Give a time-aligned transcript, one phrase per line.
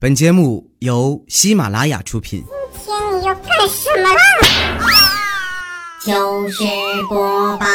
[0.00, 2.44] 本节目由喜马拉雅出品。
[2.84, 4.20] 今天你要干什么啦？
[6.06, 6.62] 就是
[7.08, 7.66] 播报。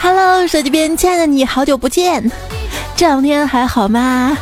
[0.00, 2.28] Hello，手机边亲爱的你，好久不见，
[2.96, 4.36] 这两天还好吗？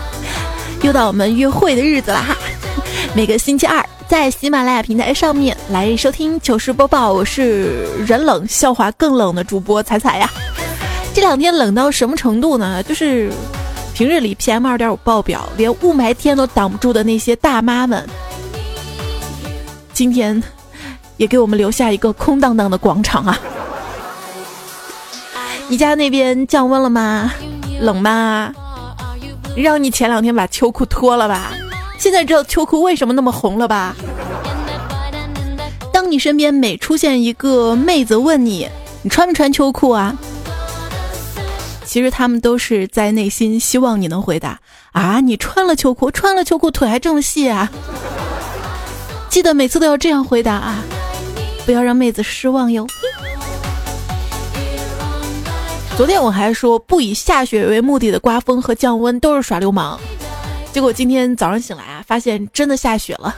[0.80, 2.34] 又到我们约会的日子啦！
[3.14, 10.30] 每个星期二在喜马拉雅平台上面来收听糗事播报，我是人冷笑话更冷的主播彩彩呀。
[11.12, 12.80] 这两天冷到什么程度呢？
[12.84, 13.33] 就是
[13.95, 18.09] 平日里 PM 二点五爆表，连雾霾天都挡不住的那些大妈们，
[19.92, 20.41] 今天
[21.16, 23.36] 也给我们留下一个空荡荡的广场啊！
[25.66, 27.33] 你家那边降温了吗？
[27.80, 28.52] 冷吗？
[29.56, 31.52] 让你前两天把秋裤脱了吧，
[31.98, 33.96] 现在知道秋裤为什么那么红了吧？
[35.92, 38.69] 当你身边每出现一个妹子问你，
[39.02, 40.16] 你穿不穿秋裤啊？
[41.84, 44.58] 其实他们都是在内心希望你能回答
[44.92, 47.70] 啊，你穿了秋裤，穿了秋裤腿还这么细啊！
[49.31, 50.83] 记得每次都要这样回答啊，
[51.64, 52.86] 不要让妹子失望哟。
[55.97, 59.98] 昨天我还说不以下雪为目的的刮风和降温都是耍流氓，
[60.77, 63.34] 结果今天早上醒来啊，发现真的下雪了。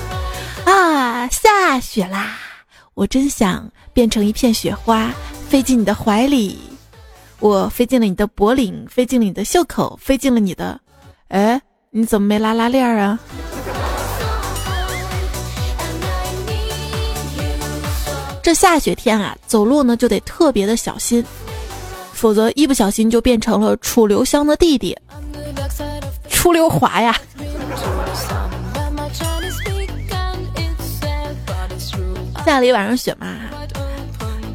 [0.64, 2.38] 啊，下雪啦！
[2.94, 5.12] 我真想变成一片雪花，
[5.46, 6.58] 飞进你的怀里。
[7.38, 10.80] 我飞进了你的脖领，飞进了你的袖口，飞进了你的……
[11.28, 13.18] 哎，你怎么没拉拉链啊？
[18.42, 21.22] 这下雪天啊，走路呢就得特别的小心。
[22.14, 24.96] 否则一不小心就变成了楚留香的弟弟，
[26.40, 27.14] 出溜滑呀。
[32.46, 33.26] 下了一晚上雪嘛，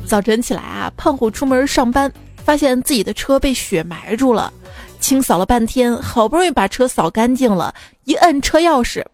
[0.08, 2.12] 早晨起来啊，胖虎出门上班，
[2.44, 4.52] 发现自己的车被雪埋住了，
[5.00, 7.72] 清扫了半天，好不容易把车扫干净了，
[8.06, 9.06] 一摁车钥匙，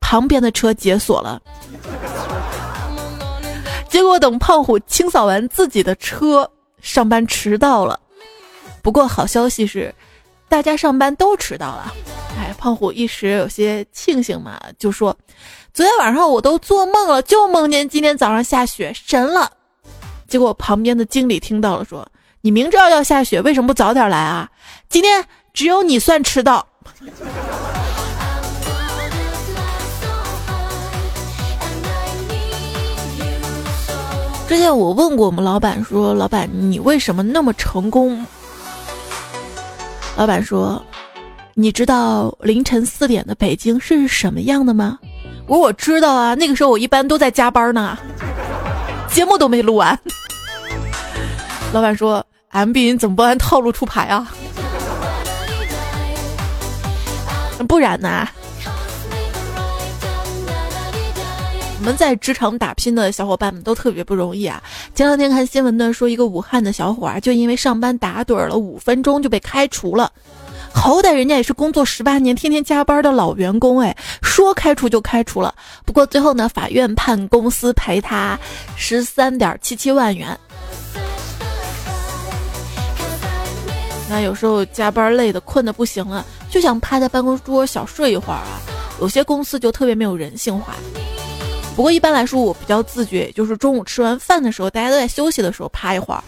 [0.00, 1.42] 旁边的车解锁了。
[3.88, 6.48] 结果等胖虎清扫完自己的车。
[6.80, 7.98] 上班迟到了，
[8.80, 9.92] 不过好消息是，
[10.52, 11.94] 大家上班都迟到了。
[12.38, 15.16] 哎，胖虎一时有些庆幸嘛，就说
[15.72, 19.50] ：“昨天晚上我都做梦了，就梦见今天早上下雪，神了。”
[20.28, 22.06] 结果旁边的经理听到了，说
[22.42, 24.50] ：“你明知道要下雪，为什么不早点来啊？
[24.90, 25.24] 今天
[25.54, 26.66] 只有你算迟到。”
[34.46, 38.26] 之前我问过我们老板说：“老板，你为什么那么成功？”
[40.16, 40.84] 老板说
[41.54, 44.98] ：“你知道凌晨四点的北京是什么样的吗？”
[45.48, 47.98] 我说：“我知道啊，那个时候我一般都在加班呢，
[49.08, 49.98] 节目都没录完。”
[51.72, 54.30] 老板说：“MB 你怎么不按套路出牌啊？
[57.66, 58.28] 不然呢？”
[61.82, 64.62] 我们在职场打拼的小伙伴们都特别不容易啊！
[64.94, 70.08] 前两天看新闻呢，说一个武汉的小伙啊，就因为上班打盹了五分钟就被开除了。
[70.72, 75.52] 好歹人家也是工作十八年、天天加班的老员工，哎，说开除就开除了。
[75.84, 78.38] 不过最后呢，法院判公司赔他
[78.76, 80.38] 十三点七七万元。
[84.08, 88.60] 那有时候加班累的、困的不行了，就想趴在办公桌小睡一会儿啊。
[89.00, 90.76] 有些公司就特别没有人性化。
[91.74, 96.22] 不过一般来说，我比较自觉，就是中午吃完饭的时候，大家都在休息的时候趴一会儿。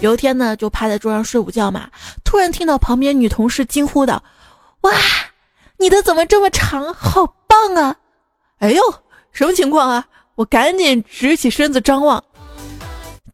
[0.00, 1.88] 有一天呢，就趴在桌上睡午觉嘛，
[2.24, 4.22] 突然听到旁边女同事惊呼道
[4.82, 4.92] ：“哇，
[5.78, 6.94] 你的怎么这么长？
[6.94, 7.96] 好棒啊！”
[8.60, 8.80] 哎呦，
[9.32, 10.06] 什么情况啊？
[10.36, 12.22] 我赶紧直起身子张望，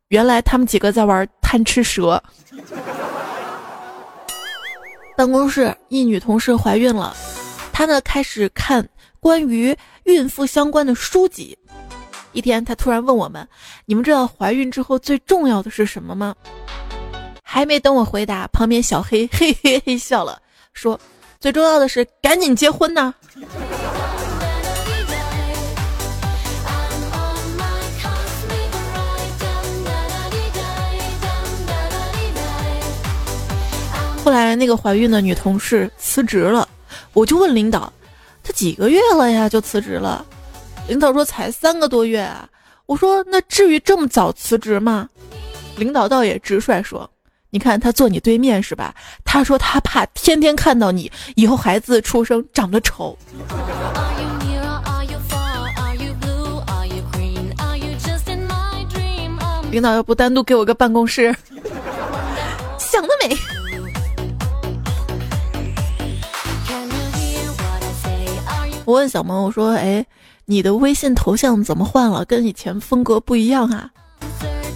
[0.08, 2.22] 原来他们几个在玩贪吃蛇。
[5.16, 7.14] 办公室一女同事怀孕了，
[7.72, 8.86] 她呢开始看
[9.20, 9.76] 关于。
[10.04, 11.56] 孕妇相关的书籍。
[12.32, 13.46] 一天，他突然问我们
[13.86, 16.34] ：“你们知道怀孕之后最重要的是什么吗？”
[17.44, 20.40] 还没等我回答，旁边小黑嘿嘿嘿笑了，
[20.72, 20.98] 说
[21.38, 23.14] ：“最重要的是赶紧结婚呢。”
[34.24, 36.68] 后来，那个怀孕的女同事辞职了，
[37.12, 37.92] 我就问领导。
[38.52, 40.24] 几个月了呀，就辞职了。
[40.88, 42.48] 领导说才三个多月啊。
[42.86, 45.08] 我说那至于这么早辞职吗？
[45.76, 47.08] 领导倒也直率说，
[47.50, 48.94] 你看他坐你对面是吧？
[49.24, 53.16] 他说他怕天天看到你以后孩子出生长得丑。
[59.70, 61.32] 领导要不单独给我个办公室？
[62.76, 63.36] 想得美！
[68.90, 70.04] 我问小萌，我说：“哎，
[70.46, 72.24] 你的微信头像怎么换了？
[72.24, 73.88] 跟以前风格不一样啊？”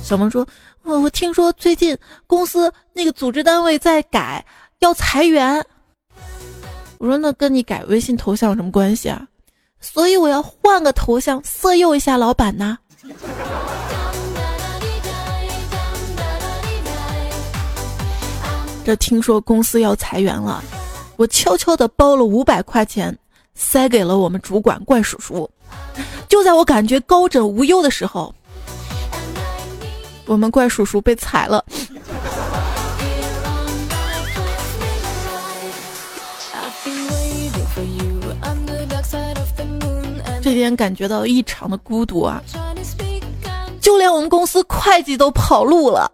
[0.04, 0.46] 小萌说
[0.84, 4.46] ：“我我听说最近公司那个组织单位在改，
[4.78, 5.60] 要裁员。”
[6.98, 9.26] 我说：“那跟你改微信头像有什么关系啊？”
[9.82, 12.78] 所以我要换个头像色诱一下老板呐。
[18.84, 20.62] 这听说公司要裁员了，
[21.16, 23.18] 我悄悄的包了五百块钱，
[23.54, 25.48] 塞给了我们主管怪叔叔。
[26.28, 28.34] 就在我感觉高枕无忧的时候，
[30.26, 31.64] 我们怪叔叔被裁了。
[40.42, 42.42] 这天感觉到异常的孤独啊，
[43.80, 46.10] 就连我们公司会计都跑路了。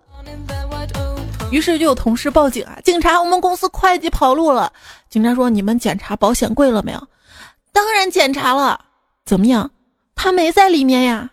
[1.50, 2.78] 于是就有同事报警啊！
[2.84, 4.72] 警察，我们公司会计跑路了。
[5.08, 7.08] 警察说：“你们检查保险柜了没有？”
[7.72, 8.86] 当然检查了。
[9.24, 9.70] 怎么样？
[10.14, 11.30] 他没在里面呀。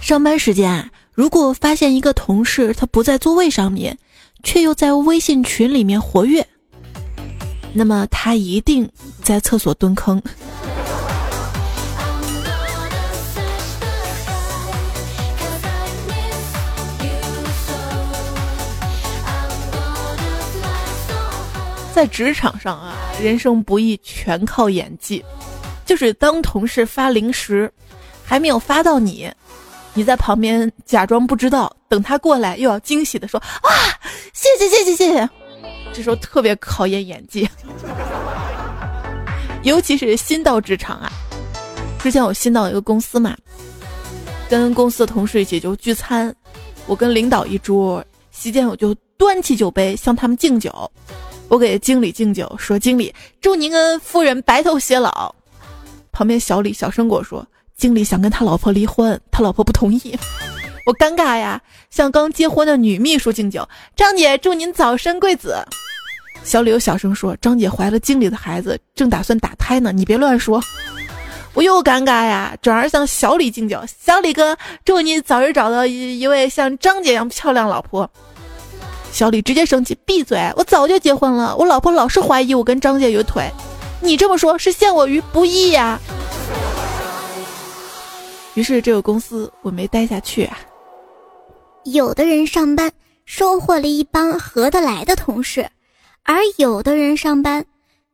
[0.00, 3.96] 上班时间啊，如果发现一个同事他不在座位上面，
[4.42, 6.46] 却又在微信群里面活跃，
[7.72, 8.90] 那么他一定
[9.22, 10.22] 在厕所蹲坑。
[21.94, 25.24] 在职场上啊，人生不易，全靠演技。
[25.86, 27.72] 就是当同事发零食，
[28.24, 29.30] 还没有发到你，
[29.92, 33.70] 你在旁边假装不知道，等他过来又要惊喜的说：“啊，
[34.32, 35.30] 谢谢谢谢谢谢。”
[35.94, 37.48] 这时候特别考验演技，
[39.62, 41.12] 尤其是新到职场啊。
[42.00, 43.36] 之前我新到一个公司嘛，
[44.50, 46.34] 跟公司的同事一起就聚餐，
[46.86, 50.90] 我跟领导一桌，席间我就端起酒杯向他们敬酒。
[51.48, 55.34] 我给经理敬酒，说：“经理，祝您跟夫人白头偕老。”
[56.10, 57.46] 旁边小李小声跟我说
[57.76, 60.18] ：“经理想跟他老婆离婚，他老婆不同意。
[60.86, 61.60] ”我尴尬呀，
[61.90, 65.56] 向刚结婚的女秘书敬酒：“张姐，祝您早生贵子。”
[66.42, 70.62] 小李又小声说：“张姐怀了经理的孩子，正打算打胎呢，你别乱说。”
[71.54, 78.10] 我又尴尬呀，转而向小李敬酒：“小李哥，祝你早日找到一一位像张姐一样漂亮老婆。”
[79.14, 80.52] 小李直接生气，闭嘴！
[80.56, 83.48] 我早就结婚了，我老婆老是怀疑我跟张姐有腿，
[84.00, 86.00] 你这么说，是陷我于不义呀。
[88.54, 90.58] 于是这个公司我没待下去啊。
[91.84, 92.90] 有的人上班
[93.24, 95.70] 收获了一帮合得来的同事，
[96.24, 97.64] 而有的人上班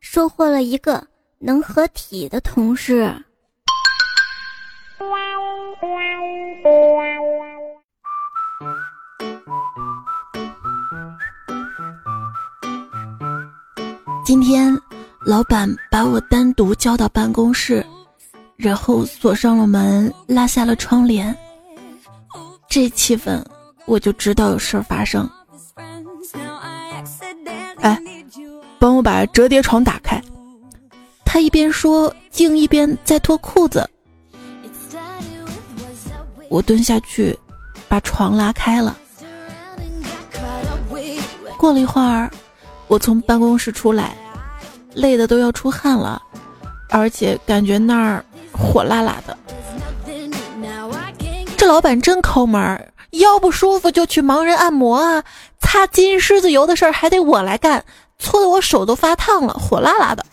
[0.01, 1.03] 收获了一个
[1.39, 3.01] 能合体的同事。
[4.99, 5.89] 哇哇哇
[6.69, 7.01] 哇
[7.39, 7.50] 哇
[14.31, 14.73] 今天，
[15.25, 17.85] 老板把我单独叫到办公室，
[18.55, 21.35] 然后锁上了门，拉下了窗帘。
[22.69, 23.43] 这气氛，
[23.85, 25.29] 我就知道有事儿发生。
[27.81, 28.01] 哎，
[28.79, 30.17] 帮我把折叠床打开。
[31.25, 33.85] 他一边说，竟一边在脱裤子。
[36.47, 37.37] 我蹲下去，
[37.89, 38.97] 把床拉开了。
[41.57, 42.31] 过了一会儿。
[42.87, 44.17] 我从办公室出来，
[44.93, 46.21] 累的都要出汗了，
[46.89, 49.37] 而且感觉那儿火辣辣的。
[51.57, 55.23] 这老板真抠门儿，腰不舒服就去盲人按摩啊，
[55.59, 57.83] 擦金狮子油的事儿还得我来干，
[58.17, 60.25] 搓的我手都发烫了，火辣辣的。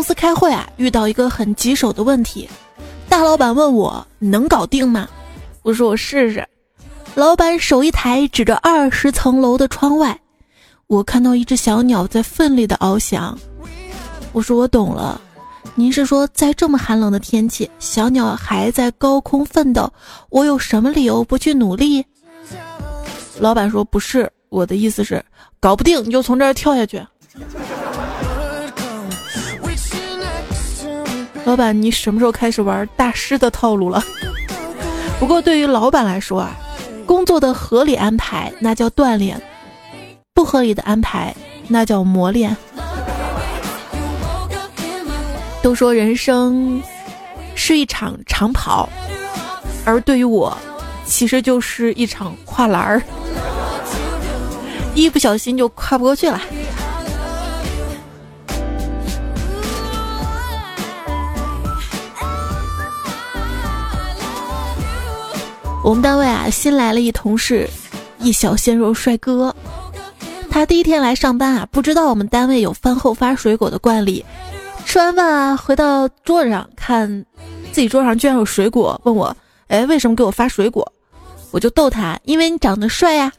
[0.00, 2.48] 公司开会啊，遇到一个很棘手的问题，
[3.06, 5.06] 大老板问我能搞定吗？
[5.60, 6.42] 我说我试试。
[7.14, 10.18] 老板手一抬，指着二十层楼的窗外，
[10.86, 13.38] 我看到一只小鸟在奋力的翱翔。
[14.32, 15.20] 我说我懂了，
[15.74, 19.92] 您是说在这么寒冷的天气，小鸟还在高空奋斗，
[20.30, 22.02] 我有什么理由不去努力？
[23.38, 25.22] 老板说不是，我的意思是
[25.60, 27.04] 搞不定你就从这儿跳下去。
[31.50, 34.00] 老板，你什么时候开始玩大师的套路了？
[35.18, 36.56] 不过对于老板来说啊，
[37.04, 39.42] 工作的合理安排那叫锻炼，
[40.32, 41.34] 不合理的安排
[41.66, 42.56] 那叫磨练。
[45.60, 46.80] 都说人生
[47.56, 48.88] 是一场长跑，
[49.84, 50.56] 而对于我，
[51.04, 53.02] 其实就是一场跨栏儿，
[54.94, 56.40] 一不小心就跨不过去了。
[65.82, 67.68] 我们单位啊，新来了一同事，
[68.18, 69.54] 一小鲜肉帅哥。
[70.50, 74.24] 他第一天来上班啊，不知道我们单位有饭后发水果的惯例。
[74.84, 77.24] 吃完饭啊，回到桌子上看，
[77.72, 79.34] 自己桌上居然有水果，问我
[79.68, 80.86] ：“哎，为什么给我发水果？”
[81.50, 83.32] 我就逗他：“因为你长得帅呀。”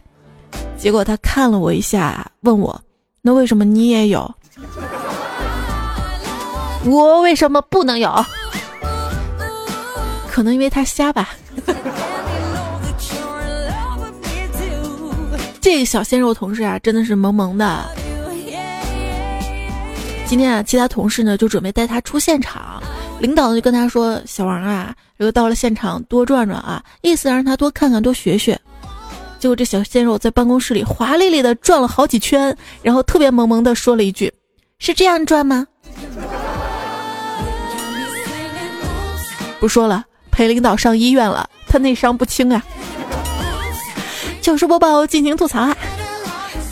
[0.77, 2.81] 结果他看了我一下，问我
[3.21, 4.33] ：“那为什么你也有？
[6.85, 8.25] 我为什么不能有？
[10.31, 11.29] 可能因为他瞎吧。”
[15.61, 17.87] 这个小鲜肉同事啊，真的是萌萌的。
[20.25, 22.81] 今天啊，其他同事呢就准备带他出现场，
[23.19, 28.59] 领导呢就跟他说：“小王啊，这个到了现场多转转啊，意思让他多看看多学学。”
[29.37, 34.33] 结果这小鲜肉在办公室里华丽丽的转了好几圈，然后特别萌萌的说了一句
[34.79, 35.67] ：“是这样转吗？”
[39.59, 42.63] 不说了，陪领导上医院了，他内伤不轻啊。
[44.41, 45.77] 糗事播报，尽情吐槽啊！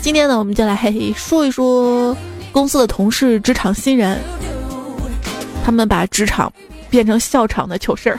[0.02, 2.16] 今天呢，我们就来嘿嘿说一说
[2.50, 4.20] 公司的同事、职场新人，
[5.64, 6.52] 他们把职场
[6.90, 8.18] 变成笑场的糗事儿。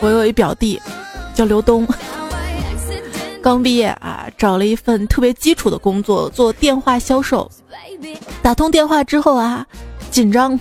[0.00, 0.82] 我有一表弟
[1.34, 1.86] 叫刘东，
[3.40, 7.48] 刚毕业啊，找了一份特别基础的工作，做电话销售。
[8.42, 9.64] 打通电话之后啊。
[10.14, 10.56] 紧张，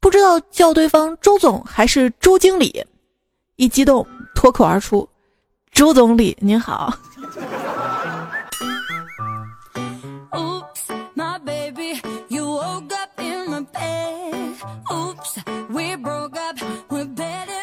[0.00, 2.82] 不知道叫对方周总还是周经理，
[3.56, 5.06] 一激动脱口而出
[5.70, 6.94] ：“周总理您好。”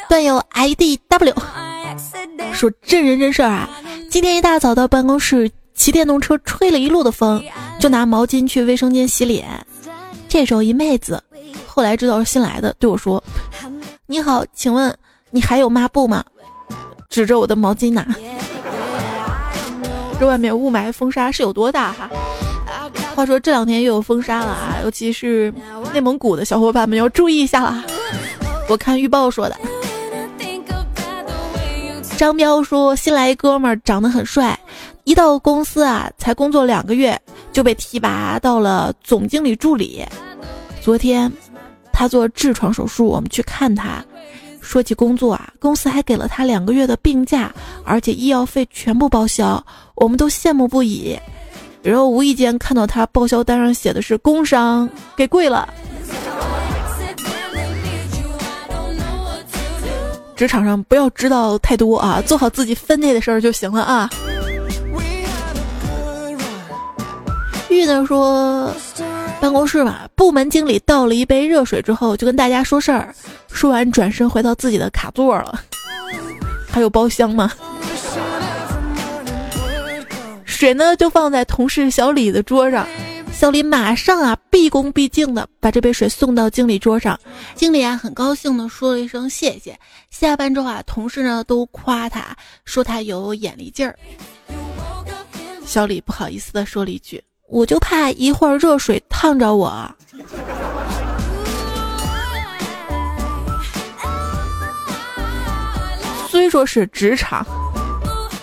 [0.08, 1.34] 段友 IDW
[2.54, 3.68] 说：“真人真事儿啊！
[4.08, 7.44] 今天一大早到办公室，骑电动车吹了一路的风，
[7.80, 9.66] 就拿毛巾去卫生间洗脸。”
[10.34, 11.24] 这时候一妹子，
[11.68, 13.24] 后来知道是新来的，对我说
[14.08, 14.92] ：“你好，请问
[15.30, 16.25] 你还有抹布吗？”
[17.08, 18.04] 指着我的毛巾拿。
[20.20, 22.10] 这外面雾霾风沙是有多大哈？
[23.13, 25.54] 话说这两天又有风沙了啊，尤其是
[25.94, 27.86] 内蒙古的小伙伴们要注意一下了。
[28.68, 29.56] 我看预报说的。
[32.18, 34.60] 张彪说：“新来一哥们儿长得很帅，
[35.04, 37.22] 一到公司啊，才工作两个月
[37.53, 40.03] 就被提拔到了总经理助理。
[40.81, 41.31] 昨天
[41.93, 44.03] 他做痔疮手术，我们去看他。
[44.60, 49.63] 说起工作啊，公司还给了他两个月的病假，而且医药费全部报销，
[49.95, 51.17] 我们都羡慕不已。
[51.81, 55.67] 然后无意间看到他报销单上写的是工伤，给跪了。”
[60.36, 64.10] 职场上不要知道太多啊，做好自己分内的事儿就行了啊。
[67.74, 68.72] 玉呢说，
[69.42, 73.13] 办公室嘛，部门经理倒了一杯热水之后，就跟大家说事儿，
[73.51, 75.60] 说完转身回到自己的卡座了。
[76.70, 77.51] 还有包厢吗？
[80.46, 82.88] 水呢就放在同事小李的桌上。
[83.34, 87.20] 小李马上啊，毕恭毕敬的把这杯水送到经理桌上。
[87.56, 89.77] 经理啊，很高兴的说了一声谢谢。
[90.12, 93.98] 下班之后啊，同事呢都夸他，说他有眼力劲儿。
[95.65, 99.90] 小李不好意思的说了一句：“我就怕一会儿热水烫着我。”
[106.30, 107.46] 虽说是职场，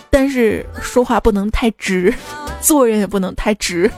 [0.08, 2.14] 但是说话不能太直，
[2.60, 3.90] 做人也不能太直。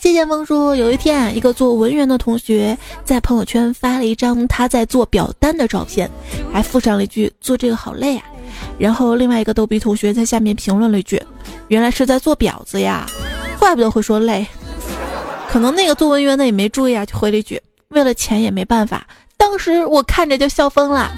[0.00, 6.10] 谢剑锋说，有一天啊，一个做文员的同学在朋友圈发了一张他在做表单的照片，
[6.50, 8.24] 还附上了一句“做这个好累啊”。
[8.78, 11.22] 然后另外一个逗比同学在下面评论了一句
[11.68, 13.06] ：“原来是在做婊子呀，
[13.58, 14.46] 怪不得会说累。”
[15.48, 19.06] 可能那个做文员的也没注意啊，就回了一句：“为了钱也没办法。”
[19.38, 21.10] 当时我看着就笑疯了。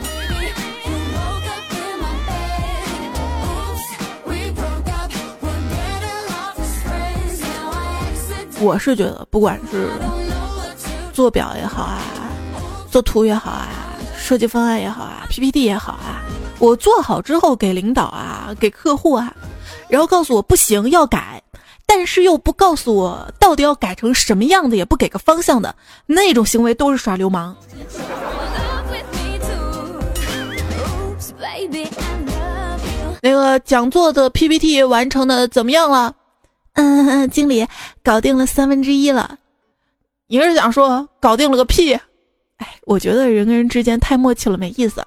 [8.60, 9.88] 我是觉得，不管是
[11.12, 12.00] 做表也好啊，
[12.90, 13.68] 做图也好啊，
[14.16, 16.22] 设计方案也好啊，PPT 也好啊，
[16.58, 19.34] 我做好之后给领导啊，给客户啊，
[19.88, 21.42] 然后告诉我不行要改，
[21.86, 25.74] 但是又不告诉我到底要改成什么样子，也不给个方向的
[26.06, 27.56] 那种行为，都是耍流氓。
[33.20, 36.14] 那个讲座的 PPT 完成的怎么样了？
[36.74, 37.66] 嗯，经理
[38.04, 39.38] 搞定了三分之一了。
[40.28, 41.94] 你是想说搞定了个屁？
[42.58, 45.02] 哎，我觉得人跟人之间太默契了，没意思。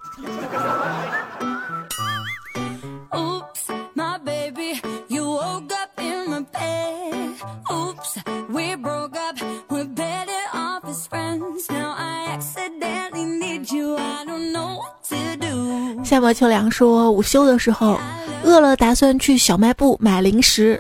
[16.11, 17.97] 夏末秋凉说：“午休的时候，
[18.43, 20.77] 饿了，打算去小卖部买零食。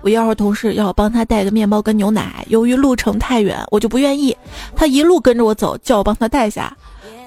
[0.00, 4.36] 我要是同事要我帮他带个面包跟牛奶，由于路程太远，我就不愿意。
[4.74, 6.76] 他一路跟着我走，叫我帮他带下。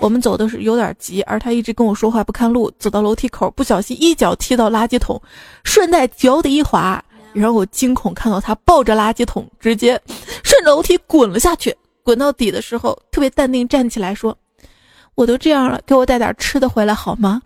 [0.02, 5.22] 我们走的是有点急，而他一直跟我说话不看路，走到楼梯口，不小心一脚踢到垃圾桶，
[5.64, 9.98] 顺带脚底一滑，然后我惊恐看到他抱着垃圾桶，直接
[10.44, 11.74] 顺着楼梯滚了下去。
[12.04, 14.38] 滚到底的时候，特别淡定站起来说。”
[15.16, 17.42] 我都这样了，给我带点吃的回来好吗？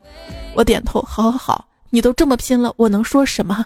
[0.54, 3.66] 我点头，好好好，你都这么拼了，我能说什么？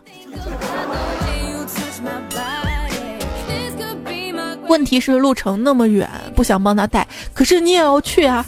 [4.68, 8.46] 问题是路程那么远，不想帮他带，可是你也要去啊。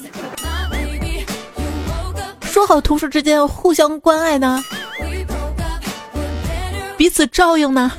[2.41, 4.63] 说好同事之间互相关爱呢，
[6.97, 7.91] 彼此照应呢。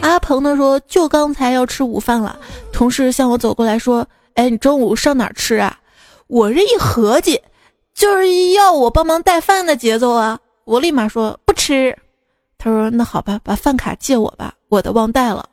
[0.00, 2.38] 阿鹏呢说，就刚才要吃午饭了，
[2.72, 4.06] 同事向我走过来说。
[4.36, 5.78] 哎，你中午上哪吃啊？
[6.26, 7.40] 我这一合计，
[7.94, 10.38] 就是要我帮忙带饭的节奏啊！
[10.64, 11.96] 我立马说不吃。
[12.58, 15.48] 他说那好吧，把饭卡借我吧，我的忘带了。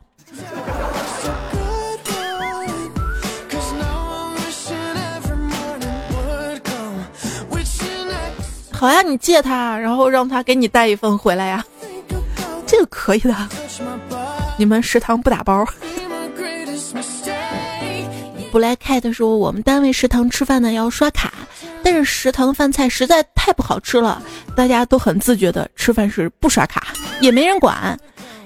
[8.71, 11.63] 好呀，你借他，然后让他给你带一份回来呀，
[12.67, 13.33] 这个可以的。
[14.57, 15.65] 你们食堂不打包。
[18.53, 21.33] 不来开的时候，我们单位食堂吃饭呢要刷卡，
[21.81, 24.21] 但是食堂饭菜实在太不好吃了，
[24.55, 26.89] 大家都很自觉的吃饭是不刷卡，
[27.19, 27.99] 也没人管。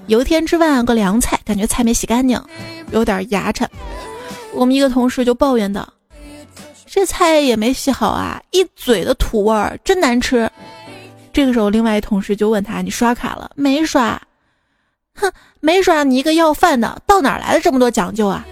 [0.05, 2.41] 有一天吃饭个凉菜，感觉菜没洗干净，
[2.91, 3.67] 有点牙碜。
[4.53, 5.85] 我们一个同事就抱怨道
[6.87, 10.49] ：“这菜也没洗好啊，一嘴的土味儿，真难吃。”
[11.33, 14.17] 这个时候，另外一同事就问他：“你刷卡了没刷？”
[15.19, 18.45] 哼，没刷，你一个要饭的，到哪来的这么多讲究啊？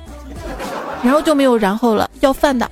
[1.05, 2.09] 然后就没有然后了。
[2.21, 2.67] 要饭的。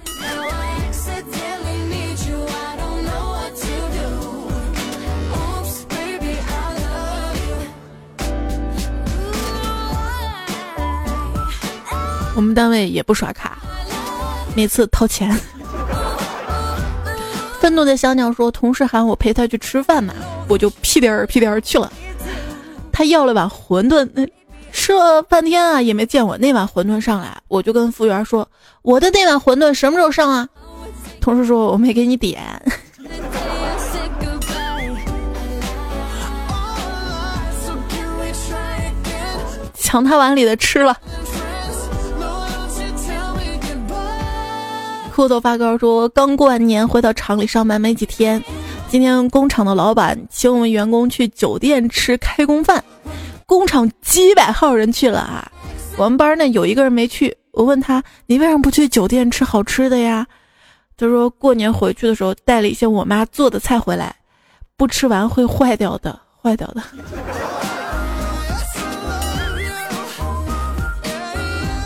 [12.35, 13.59] 我们单位也不刷卡，
[14.55, 15.39] 每次掏钱。
[17.61, 20.15] 愤怒的小鸟说：“同事喊我陪他去吃饭嘛，
[20.47, 21.93] 我就屁颠儿屁颠儿去了。
[22.91, 24.27] 他要了碗馄饨，那。”
[24.75, 28.45] 吃了半天啊，也没见我那碗馄饨上来，我就跟服务员说
[28.81, 30.49] ：“我的那碗馄饨什么时候上啊？”
[31.21, 32.41] 同事说：“我没给你点。”
[39.73, 40.97] 抢他碗里的吃了。
[45.15, 48.43] 裤头发哥说：“刚过完年回到厂里上班没几天，
[48.89, 52.83] 今天工厂的老板请我们员工去酒店吃开工饭。”
[53.45, 55.51] 工厂几百号人去了啊，
[55.97, 57.35] 我们班呢有一个人没去。
[57.51, 60.25] 我问他：“你为什么不去酒店吃好吃的呀？”
[60.97, 64.15] 他说：“过年回去的时候带了一些我妈做的菜回来，
[64.75, 66.81] 不吃完会坏掉的，坏掉的。”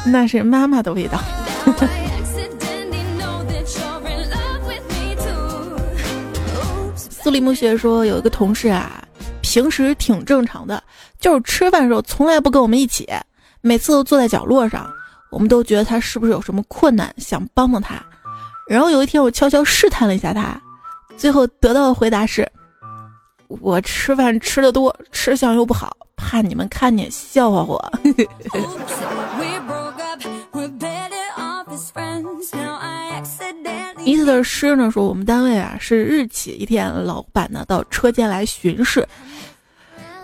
[0.07, 1.19] 那是妈妈的味道。
[6.95, 9.03] 苏里木雪说：“有一个同事啊。”
[9.49, 10.83] 平时挺正常的，
[11.19, 13.07] 就是吃饭的时候从来不跟我们一起，
[13.61, 14.91] 每次都坐在角落上。
[15.29, 18.01] 我们都觉得他是不是有什么困难，想帮帮他。
[18.65, 20.59] 然后有一天我悄悄试探了一下他，
[21.17, 22.49] 最后得到的回答是：
[23.47, 27.91] 我吃饭吃的多，吃相又不好，怕你们看见笑话我。
[34.05, 39.05] 意思的诗呢说，我们单位啊是日企，一天老板呢到车间来巡视。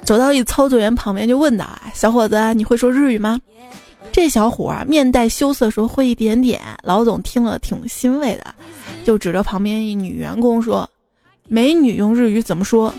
[0.05, 3.39] 走到一操作员旁边就问道：“小伙子，你会说日语吗？”
[4.11, 8.53] 这小伙啊面带羞涩说：“会一点点。”老总听了挺欣慰的，
[9.03, 10.87] 就指着旁边一女员工说
[11.47, 12.93] ：“美女用日语怎么说？”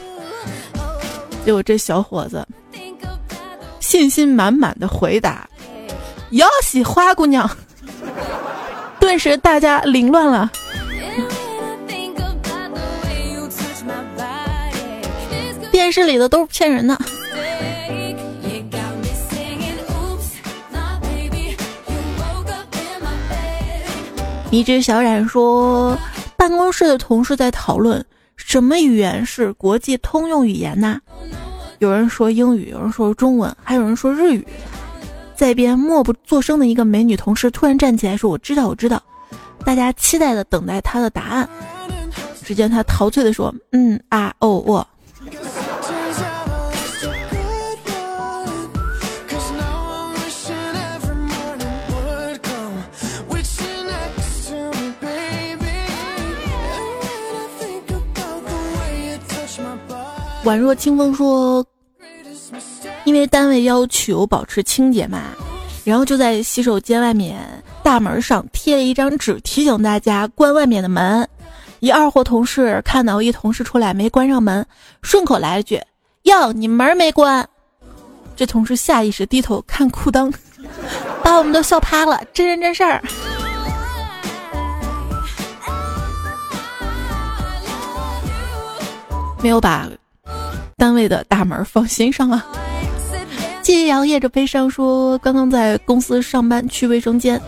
[1.45, 2.47] 结果这小伙子
[3.81, 5.49] 信心满满的回答
[6.33, 7.49] ：“要喜花姑娘。”
[8.99, 10.51] 顿时大家凌乱了。
[15.85, 16.99] 电视里的都是骗人的。
[24.51, 25.95] 迷之小冉说
[26.39, 28.03] ：“办公室的同事在讨论
[28.35, 30.99] 什么语言是国际通用语言呢？
[31.81, 34.43] 有人说英语，有人说中文，还有人说日语。
[35.37, 39.03] 在一边默不作声的一个美女同事突然站起来说：“我知道，我知道。”
[39.67, 41.47] 大家期待的等待她的答案。
[42.43, 44.87] 只见她陶醉的说：“嗯啊哦哦。”
[60.75, 61.65] 清风说
[63.05, 65.21] ：“因为单位要求保持清洁嘛，
[65.85, 67.41] 然后就在洗手间外面
[67.83, 71.27] 大门上贴了一张纸，提醒大家关外面的门。
[71.81, 74.67] 一二货同事看到一同事出来没关上门，
[75.03, 75.81] 顺口来了句
[76.25, 77.47] ：‘哟，你门没关。’
[78.37, 80.33] 这同事下意识低头看裤裆，
[81.23, 82.21] 把我们都笑趴了。
[82.33, 83.03] 真人真事儿，
[89.43, 89.89] 没有把。”
[90.77, 92.47] 单位的大门放心上啊！
[93.63, 97.41] 季阳夜着悲伤说：“刚刚在公司上班，去卫生间，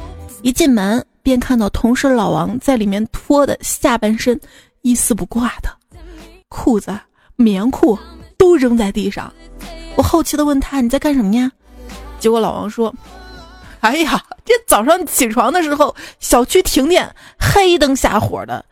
[0.43, 4.41] 一进门便看到同事老王在里面脱的下半身
[4.83, 5.69] 一丝不挂的
[6.49, 6.99] 裤子、
[7.37, 7.99] 棉裤
[8.39, 9.31] 都扔在地上。
[9.97, 11.51] 我好奇的问他：你在干什么呀？
[12.19, 12.95] 结果老王说：
[13.81, 18.65] 哎呀，这早上起床的时候，小区停电，黑灯瞎火的。”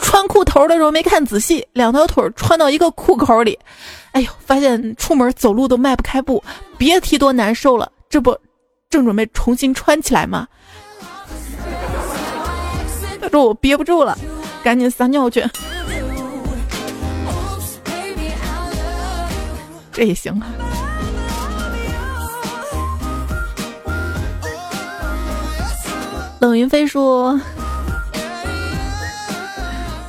[0.00, 3.58] 穿裤头的时候没看仔细，两条腿穿到一个裤口里，
[4.12, 6.42] 哎呦，发现出门走路都迈不开步，
[6.76, 7.90] 别提多难受了。
[8.08, 8.36] 这不，
[8.88, 10.48] 正准备重新穿起来吗？
[13.20, 14.16] 他说我憋不住了，
[14.62, 15.44] 赶紧撒尿去。
[19.92, 20.46] 这也行啊。
[26.40, 27.38] 冷云飞说。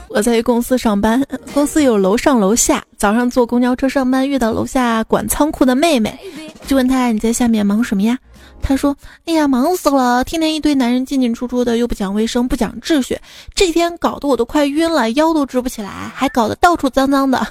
[0.10, 2.84] 我在一公司上班，公司有楼上楼下。
[2.98, 6.20] 早上坐公交车上班，遇到楼下管仓库的妹妹，
[6.68, 8.18] 就问她：“你在下面忙什么呀？”
[8.62, 8.96] 她说
[9.26, 10.24] ：“哎呀，忙死了！
[10.24, 13.18] 天天一堆男人进进出出的，又不讲卫生，不讲秩序，
[13.56, 17.48] 这天搞得我都快晕了，腰都直不起来，还搞得到处脏脏的。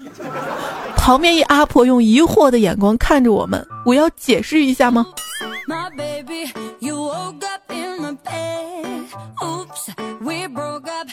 [0.96, 5.06] ”旁边一阿婆用疑惑的眼光看着我们，我要解释一下吗？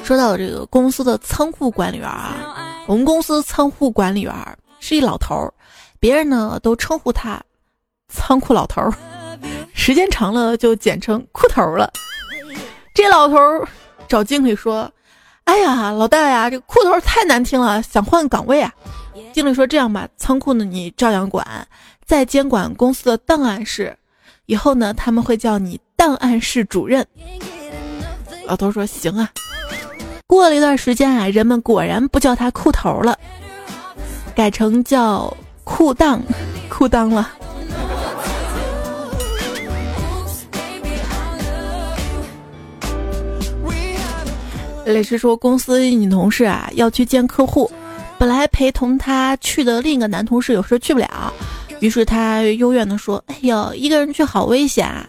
[0.03, 4.33] 说到这个公司的仓库管理员啊，我们公司仓库管理员
[4.79, 5.53] 是一老头儿，
[5.99, 7.41] 别人呢都称呼他
[8.07, 8.93] 仓库老头儿，
[9.73, 11.91] 时间长了就简称裤头了。
[12.93, 13.67] 这老头儿
[14.07, 14.89] 找经理说
[15.45, 18.73] ：“哎呀，老大呀，这裤头太难听了，想换岗位啊。”
[19.33, 21.67] 经理说：“这样吧，仓库呢你照样管，
[22.05, 23.95] 在监管公司的档案室，
[24.45, 27.05] 以后呢他们会叫你档案室主任。”
[28.47, 29.29] 老头说：“行啊。”
[30.25, 33.17] 过了一段时间啊，人们果然不叫他裤头了，
[34.33, 36.19] 改成叫裤裆，
[36.69, 37.29] 裤裆了。
[44.85, 47.69] 雷师说，公司女同事啊要去见客户，
[48.17, 51.33] 本来陪同他去的另一个男同事有事去不了，
[51.79, 55.05] 于是他幽怨的说：“哎呦，一个人去好危险啊。”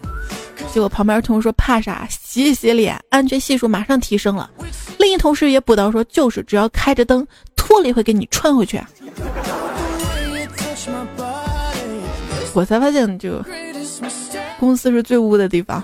[0.73, 2.07] 结果旁边同事说：“怕啥？
[2.11, 4.51] 洗洗脸，安全系数马上提升了。”
[4.99, 7.27] 另一同事也补刀说：“就是只要开着灯，
[7.57, 8.79] 脱了也会给你穿回去。”
[12.53, 13.43] 我才发现，就
[14.59, 15.83] 公司是最污的地方。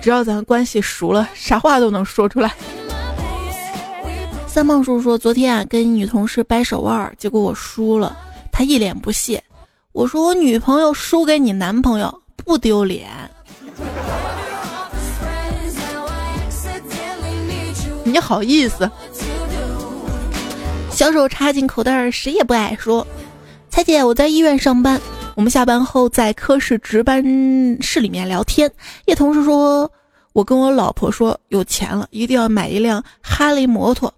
[0.00, 2.54] 只要咱关系熟了，啥话都能说出来。
[4.46, 8.16] 三胖叔叔说：“昨天啊，跟女同事掰手腕，结果我输了，
[8.60, 9.42] 他一脸不屑。
[9.92, 13.08] 我说我女朋友输给你男朋友。”不丢脸，
[18.04, 18.90] 你好意思？
[20.90, 23.06] 小手插进口袋，谁也不爱说。
[23.70, 25.00] 彩姐，我在医院上班，
[25.36, 27.22] 我们下班后在科室值班
[27.80, 28.70] 室里面聊天。
[29.06, 29.90] 叶同事说，
[30.34, 34.12] 我跟我老婆说，有钱了一定要买一辆哈雷摩托。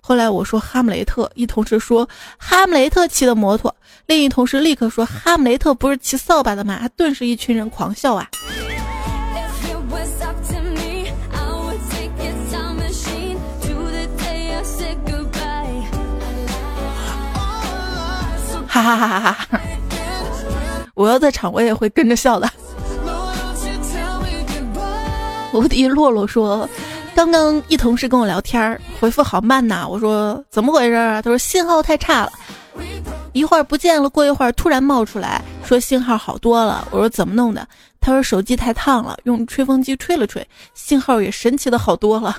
[0.00, 3.72] 后来我说哈姆雷特，一同事说哈姆雷特骑的摩托，
[4.08, 6.88] 另一同事立刻说哈姆雷特不是骑扫把的吗？
[6.96, 8.26] 顿时一群人狂笑啊！
[18.66, 19.60] 哈哈哈哈哈哈！
[20.94, 22.50] 我要在场，我也会跟着笑的。
[25.52, 26.66] 无敌洛洛说。
[27.14, 29.86] 刚刚一同事跟我聊天，回复好慢呐。
[29.86, 31.20] 我说怎么回事啊？
[31.20, 32.32] 他说信号太差了，
[33.32, 36.86] 一会儿不见了，过一会儿突然冒出来，说信号好多了。
[36.90, 37.66] 我说怎么弄的？
[38.00, 42.36] 他说手机太烫了，用吹风机吹了吹，信号也神奇的好多了。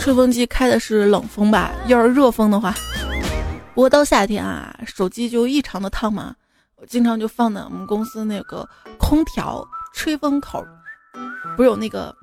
[0.00, 1.72] 吹风机开的是冷风吧？
[1.86, 2.74] 要是热风的话，
[3.74, 6.34] 不过到夏天啊，手机就异常的烫嘛。
[6.88, 8.68] 经常就放在我们公司那个
[8.98, 10.64] 空调吹风口，
[11.56, 12.14] 不是有那个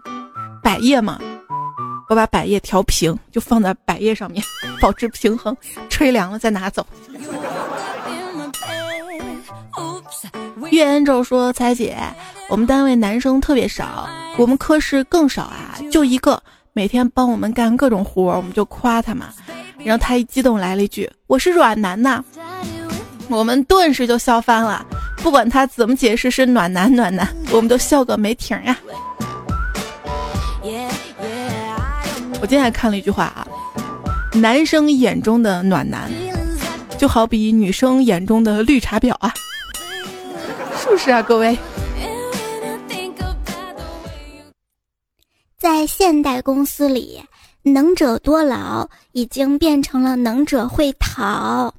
[0.61, 1.19] 百叶吗？
[2.09, 4.43] 我把百叶调平，就放在百叶上面，
[4.81, 5.55] 保持平衡。
[5.89, 6.85] 吹凉了再拿走。
[10.71, 11.97] 月恩咒说：“彩姐，
[12.49, 16.41] 我们单位男生特别少，我们科室更少啊，就一个。”
[16.73, 19.27] 每天帮我们干各种活，我们就夸他嘛。
[19.83, 22.23] 然后他一激动来了一句：“我是软男呐！”
[23.31, 24.85] 我们顿时就笑翻了。
[25.17, 28.77] 不管他怎么解释是暖男暖男，我们都笑个没停呀。
[32.41, 33.47] 我今天还看了一句话啊：
[34.33, 36.11] 男生眼中的暖男，
[36.97, 39.31] 就好比女生眼中的绿茶婊啊，
[40.79, 41.57] 是不是啊，各位？
[45.59, 47.21] 在现代公司里，
[47.61, 51.71] 能者多劳已经变成了能者会逃。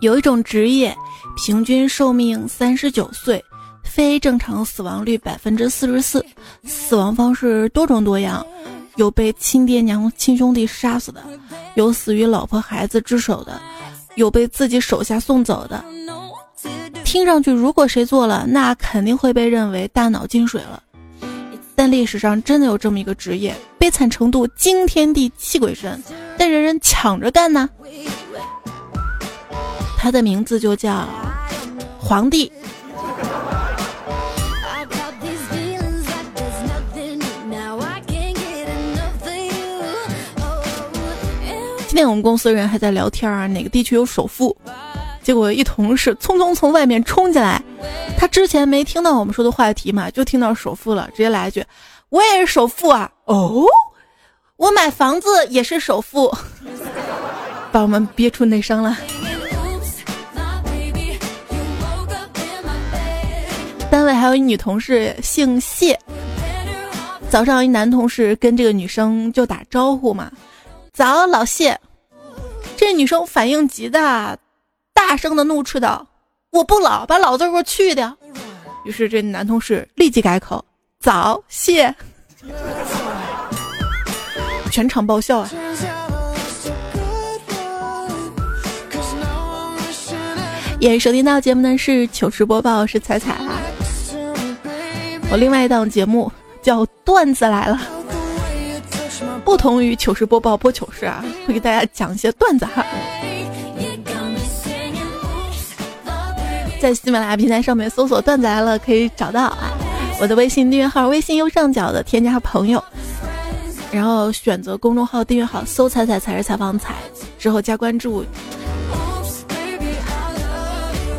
[0.00, 0.94] 有一种职业，
[1.36, 3.42] 平均寿命三十九岁，
[3.82, 6.24] 非正常死亡率百分之四十四，
[6.64, 8.46] 死亡方式多种多样，
[8.96, 11.22] 有被亲爹娘、亲兄弟杀死的，
[11.74, 13.60] 有死于老婆孩子之手的。
[14.16, 15.84] 有被自己手下送走的，
[17.02, 20.83] 听上去如果谁做了，那肯定会被认为大脑进水了。
[21.76, 26.02] 但历史上真的有这么一个职业，悲惨程度惊天地泣鬼神，
[26.38, 27.68] 但人人抢着干呢。
[29.98, 31.08] 他的名字就叫
[31.98, 32.52] 皇帝。
[41.88, 44.56] 今天我们公司的人还在聊天啊，哪个地区有首富？
[45.24, 47.60] 结果一同事匆匆从外面冲进来，
[48.16, 51.64] 他之前没听到我们说的话题嘛，就听到首富了，直接来一句
[52.10, 53.64] ：“我也是首富啊！”哦，
[54.56, 56.30] 我买房子也是首富，
[57.72, 58.96] 把我们憋出内伤了。
[63.90, 65.98] 单位还有一女同事姓谢，
[67.30, 70.30] 早上一男同事跟这个女生就打招呼嘛。
[70.92, 71.78] 早，老谢，
[72.76, 74.36] 这女生反应极大，
[75.06, 76.04] 大声的怒斥道
[76.50, 78.16] ：“我不老，把老字给我去掉。”
[78.86, 80.64] 于是这男同事立即改口
[80.98, 81.94] ：“早谢。”
[84.72, 85.50] 全场爆笑啊！
[90.80, 93.60] 也收听到节目的是糗事播报，是彩彩啊。
[95.30, 97.78] 我另外一档节目叫段子来了。
[99.44, 102.84] 不同于糗事播报播糗事啊，会给大家讲一些段子哈。
[106.84, 109.72] 在喜马拉雅平台上面搜索“段子来了”可以找到啊。
[110.20, 112.84] 我的微信订阅号，微信右上角的添加朋友，
[113.90, 116.96] 然后选择公众号订阅号，搜“彩彩才是采访彩”，
[117.40, 118.22] 之后加关注，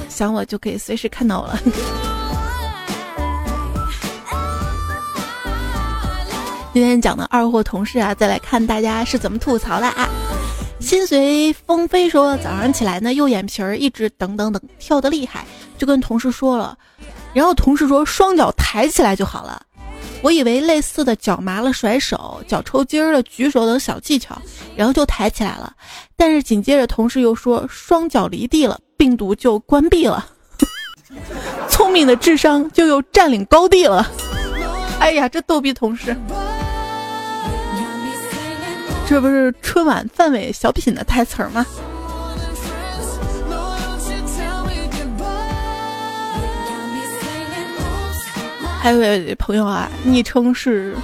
[0.08, 1.60] 想我就可以随时看到我了。
[6.76, 10.08] 今天讲的二货同事啊，再来看大家是怎么吐槽的啊。
[10.86, 15.44] 心随风飞说，早上起来呢，右眼皮儿一直等等等跳得厉害，
[15.80, 16.78] 就跟同事说了，
[17.34, 19.60] 然后同事说双脚抬起来就好了。
[20.22, 24.40] 我以为类似的脚麻了甩手、脚抽筋儿了举手等小技巧，
[24.76, 25.74] 然后就抬起来了。
[26.16, 30.24] 但是紧接着同事又说双脚离地了，病毒就关闭了，
[31.68, 34.08] 聪明的智商就又占领高地了。
[35.00, 36.16] 哎呀，这逗逼同事。
[39.08, 41.66] 这不是春晚范伟小品的台词儿吗？
[48.82, 50.96] 还有位朋友啊，昵称是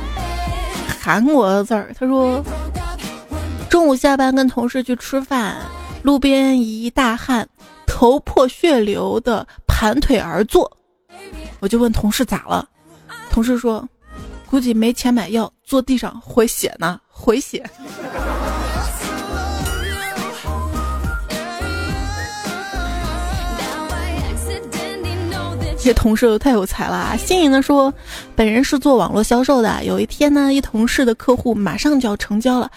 [1.00, 2.44] 韩国字儿，他说
[3.70, 5.58] 中午下班跟同事去吃饭，
[6.04, 7.48] 路边一大汉
[7.88, 10.72] 头破血流的盘腿而坐，
[11.60, 12.68] 我就问同事咋了，
[13.30, 13.88] 同事说
[14.48, 17.00] 估计没钱买药，坐地上回血呢。
[17.22, 17.64] 回血。
[25.84, 27.18] 这同事都太有才了啊！
[27.18, 27.92] 新颖的说，
[28.36, 29.84] 本人是做网络销售的。
[29.84, 32.70] 有一天呢，一同事的客户马上就要成交了，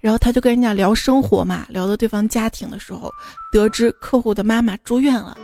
[0.00, 3.10] 然后他就跟人家聊生活嘛，聊到对方家庭的时候，
[3.50, 5.34] 得知客户的妈妈住院了，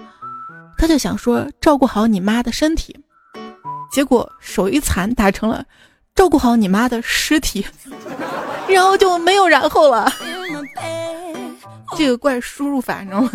[0.76, 2.94] 他就想说照顾好你妈的身体，
[3.90, 5.64] 结果手一残打成了
[6.18, 7.64] 照顾好你妈的尸体，
[8.68, 10.12] 然后就没有然后了。
[11.96, 13.30] 这个怪输入法，你知道吗？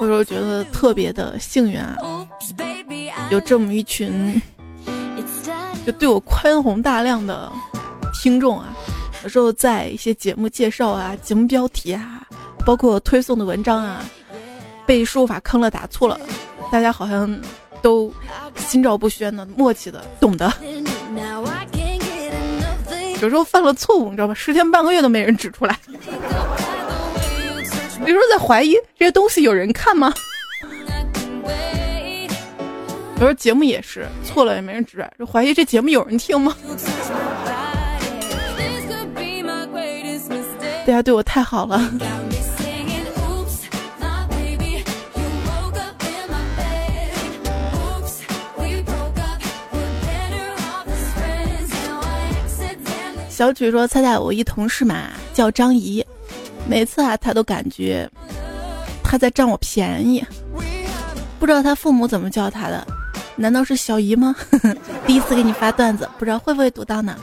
[0.00, 1.96] 有时候觉得特别的幸运啊，
[3.30, 4.42] 有这么一群。
[5.86, 7.52] 就对我宽宏大量的
[8.12, 8.74] 听众啊，
[9.22, 12.26] 有时候在一些节目介绍啊、节目标题啊，
[12.66, 14.04] 包括推送的文章啊，
[14.84, 16.18] 被输入法坑了、打错了，
[16.74, 17.40] 大家好像
[17.80, 18.12] 都
[18.56, 20.52] 心照不宣的、默契的懂得。
[23.22, 24.34] 有时候犯了错误，你知道吧？
[24.34, 25.78] 十天半个月都没人指出来。
[28.00, 30.12] 有时候在怀疑这些东西有人看吗？
[33.14, 36.56] 有时候节目也是错了也没人指，就怀疑这节目有人听吗？
[40.84, 41.88] 大家对我太好了。
[53.34, 56.06] 小曲说：“猜猜我一同事嘛，叫张怡，
[56.68, 58.08] 每次啊，他都感觉
[59.02, 60.24] 他在占我便宜，
[61.40, 62.86] 不知道他父母怎么叫他的。”
[63.34, 64.36] 难道是小姨吗？
[65.04, 67.16] 第一次给你发段子，不知道会不会读到呢？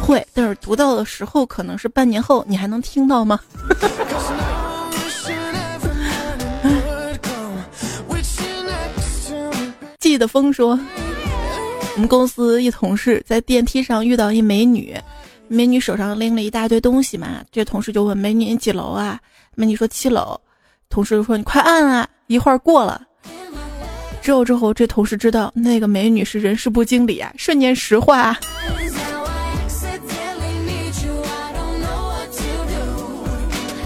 [0.00, 3.40] 会，但是读到的时候可能是半年后，你还能听到吗？
[9.98, 10.78] 记得风说，
[11.96, 14.94] 我们公司一同事在电梯上遇到一美女，
[15.48, 19.18] 美女手上拎了一大堆东西嘛，这同事就问美女你几楼啊？
[19.54, 20.38] 美女说七楼，
[20.90, 23.00] 同事就说你快按啊，一会儿过了。
[24.20, 28.38] 之后之后，这同事知道那个美女是人事部经理啊，瞬间石化。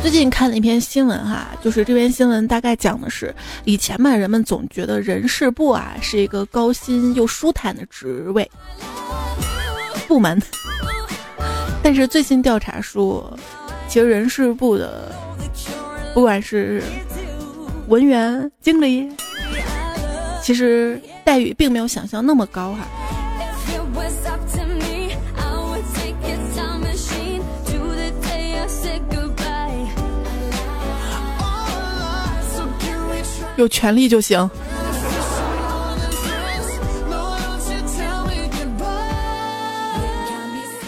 [0.02, 3.34] 最近看了一篇新闻哈，就是这篇新闻大概讲的是，
[3.64, 8.50] 以前嘛，人们总觉得人事部啊是一个高薪又舒坦的职位
[10.08, 10.40] 部门，
[11.82, 13.38] 但是最新调查说，
[13.88, 15.14] 其实人事部的
[16.14, 16.82] 不管是
[17.88, 19.08] 文员、经理。
[20.42, 22.88] 其实待遇并没有想象那么高哈。
[33.60, 34.50] 有权利就行。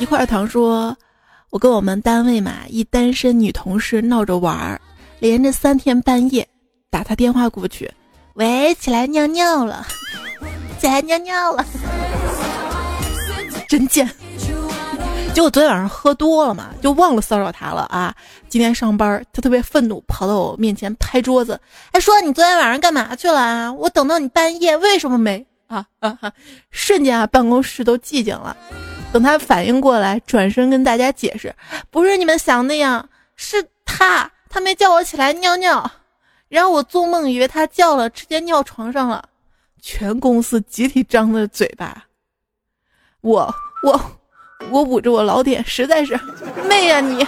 [0.00, 0.96] 一块糖说
[1.50, 4.80] ：“我跟我们单位嘛，一单身女同事闹着玩儿，
[5.20, 6.46] 连着三天半夜
[6.90, 7.88] 打她电话过去。”
[8.34, 9.86] 喂，起来尿尿了，
[10.80, 11.64] 起来尿尿了，
[13.68, 14.08] 真贱！
[15.34, 18.14] 结果昨天晚上喝多了嘛，就忘了骚扰他了啊。
[18.50, 21.58] 今天上班，他特别愤怒，跑到我面前拍桌子，
[21.90, 23.72] 还说你昨天晚上干嘛去了啊？
[23.72, 26.32] 我等到你半夜，为什么没啊啊？
[26.70, 28.54] 瞬间啊，办公室都寂静了。
[29.10, 31.54] 等他反应过来，转身跟大家解释，
[31.90, 35.90] 不是你们想那样，是他，他没叫我起来尿尿。
[36.48, 39.24] 然后我做梦以为他叫了，直接尿床上了，
[39.80, 42.04] 全公司集体张着嘴巴。
[43.22, 44.00] 我我
[44.70, 46.18] 我捂着我老点，实在是
[46.68, 47.26] 妹呀你！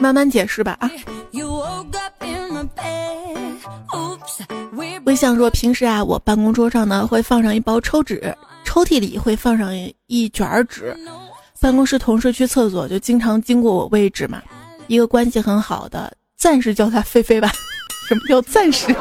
[0.00, 0.90] 慢慢解释吧啊。
[5.04, 9.74] 微笑说，平时啊，我办公桌上呢会放上一包抽纸，抽屉里会放上
[10.06, 10.96] 一卷纸。
[11.60, 14.40] 办公室同事去厕所就经常经过我位置嘛，
[14.86, 17.52] 一个关系很好的，暂时叫他菲菲吧。
[18.08, 18.94] 什么叫暂时？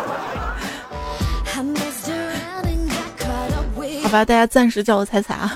[4.09, 5.55] 好吧，大家暂时叫我彩彩啊。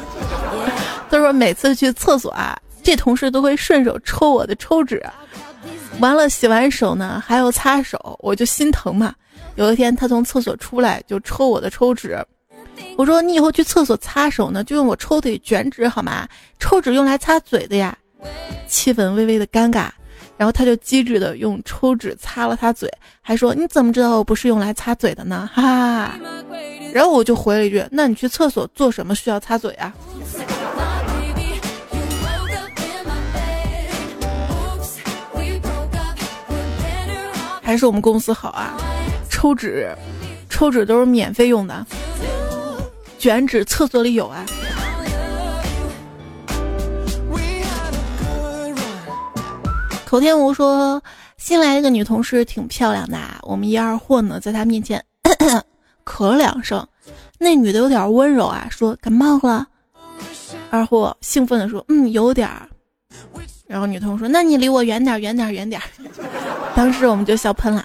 [1.09, 5.03] 他说每次去厕所啊，这同事都会顺手抽我的抽纸，
[5.99, 9.15] 完了洗完手呢还要擦手，我就心疼嘛。
[9.55, 12.15] 有一天他从厕所出来就抽我的抽纸。
[12.95, 16.27] 我说你以后去厕所擦手呢，就用我抽屉卷纸好吗？
[16.59, 17.97] 抽纸用来擦嘴的呀。
[18.67, 19.89] 气氛微微的尴尬，
[20.37, 25.49] 然后他就机智的用抽纸擦了擦嘴，还说你怎么知道我不是用来擦嘴的呢？
[25.53, 26.19] 哈哈。
[26.93, 29.93] 然后我就回了一句，那你去厕所做什么需要擦嘴啊？
[37.61, 38.73] 还是我们公司好啊，
[39.29, 39.89] 抽纸，
[40.49, 41.85] 抽纸都是免费用的。
[43.17, 44.45] 卷纸厕所里有啊。
[50.13, 51.01] 口天吴说，
[51.37, 55.03] 新来一个女同事挺漂亮的，我们一二货呢，在她面前
[56.05, 56.87] 咳了两声，
[57.39, 59.65] 那女的有点温柔啊，说感冒了。
[60.69, 62.69] 二货兴奋的说，嗯，有点儿。
[63.65, 65.81] 然后女同事说，那你离我远点，远点，远点。
[66.77, 67.83] 当时我们就笑喷了。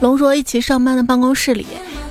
[0.00, 1.66] 龙说，一起上班的办公室里，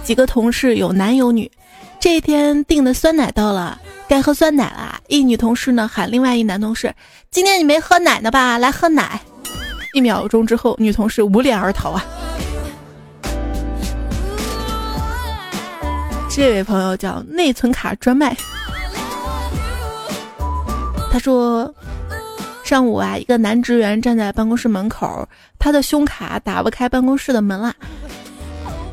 [0.08, 1.52] 几个同事有男有女。
[2.00, 3.78] 这一天订的酸奶到了，
[4.08, 5.02] 该喝酸奶了。
[5.10, 6.96] 一女同事呢喊另外一男同事
[7.30, 8.58] ：“今天你没喝奶呢吧？
[8.58, 9.20] 来喝奶。”
[9.92, 12.06] 一秒钟之后，女同事无脸而逃啊。
[16.30, 18.34] 这位朋友叫内存卡专卖，
[21.12, 21.76] 他说。
[22.64, 25.26] 上午啊，一个男职员站在办公室门口，
[25.58, 27.74] 他的胸卡打不开办公室的门啦。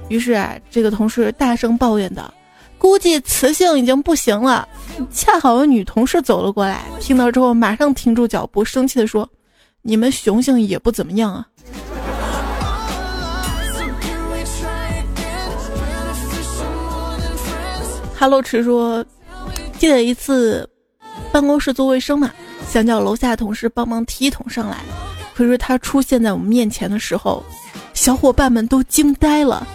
[0.08, 2.32] 于是啊，这个同事大声抱怨道
[2.78, 4.68] ：“估计雌性已经不行了。”
[5.10, 9.28] 恰好有女同事走了过来，听到之后马上停住脚步，生气的说
[9.82, 11.46] ：“你们雄性也不怎么样啊。”
[18.14, 19.04] 哈喽池说
[19.78, 20.68] ：“记得一次，
[21.32, 22.30] 办公室做卫生嘛。”
[22.68, 24.78] 想叫楼下同事帮忙提一桶上来，
[25.34, 27.44] 可是他出现在我们面前的时候，
[27.92, 29.66] 小伙伴们都惊呆了。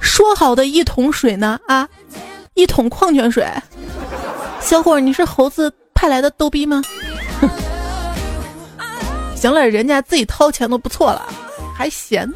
[0.00, 1.58] 说好的一桶水呢？
[1.66, 1.88] 啊，
[2.54, 3.46] 一桶矿泉水？
[4.60, 6.82] 小伙，你是猴子派来的逗逼吗？
[9.36, 11.28] 行了，人家自己掏钱都不错了，
[11.76, 12.28] 还嫌。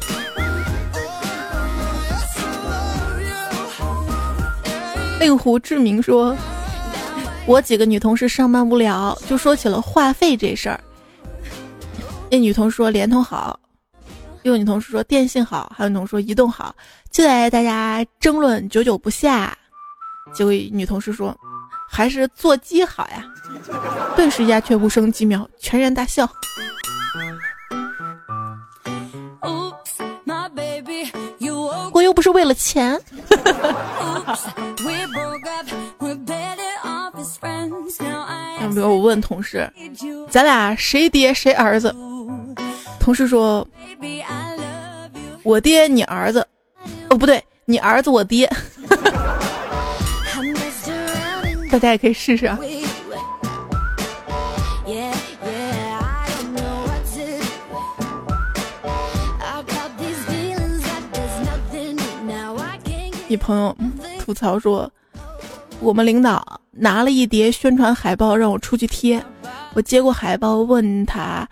[5.19, 6.35] 令狐志明说。
[7.45, 10.79] 我几个女同事上班无聊，就说起了话费这事儿。
[12.31, 13.59] 那女同事说联通好，
[14.43, 16.75] 又女同事说电信好，还有女同事说移动好，
[17.09, 19.57] 就在大家争论久久不下。
[20.33, 21.35] 结果女同事说
[21.89, 23.23] 还是座机好呀，
[24.15, 26.29] 顿时鸦雀无声几秒，全然大笑。
[31.93, 32.99] 我又不是为了钱。
[38.59, 39.71] 要不 我问同事，
[40.29, 41.95] 咱俩谁爹谁儿子？
[42.99, 43.67] 同事说，
[45.43, 46.47] 我爹你儿子，
[47.09, 48.49] 哦不对，你儿子我爹。
[51.71, 52.57] 大家也可以试试啊。
[63.27, 63.75] 你朋友
[64.19, 64.91] 吐槽说。
[65.79, 69.21] 我们领导拿了一叠宣传海报让我出去贴，
[69.73, 71.45] 我接过海报问他：“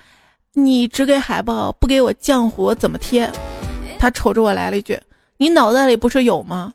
[0.53, 3.31] 你只给海报不给我浆糊怎么贴？”
[3.97, 4.99] 他瞅着我来了一句
[5.37, 6.73] ：“你脑袋里不是有吗？”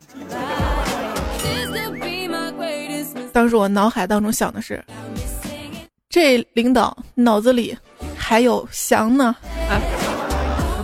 [3.32, 4.82] 当时我脑海当中想的是，
[6.08, 7.76] 这领导脑子里
[8.16, 9.36] 还有翔呢
[9.68, 9.76] 啊！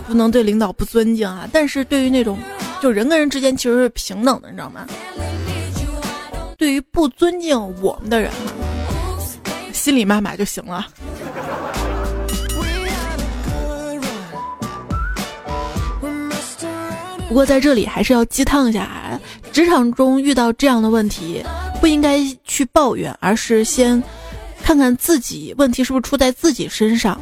[0.05, 2.37] 不能对领导不尊敬啊，但是对于那种
[2.79, 4.85] 就人跟人之间其实是平等的，你知道吗？
[6.57, 8.29] 对于不尊敬我们的人，
[9.71, 10.85] 心里骂骂就行了。
[17.33, 19.19] 不过在这里还是要鸡汤一下，
[19.51, 21.43] 职场中遇到这样的问题，
[21.81, 24.03] 不应该去抱怨，而是先
[24.61, 27.19] 看看自己问题是不是出在自己身上，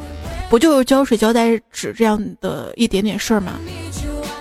[0.50, 3.52] 不就是胶水胶带纸这样的一点点事儿吗？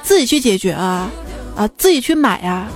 [0.03, 1.09] 自己去解决啊，
[1.55, 2.67] 啊，自己去买呀。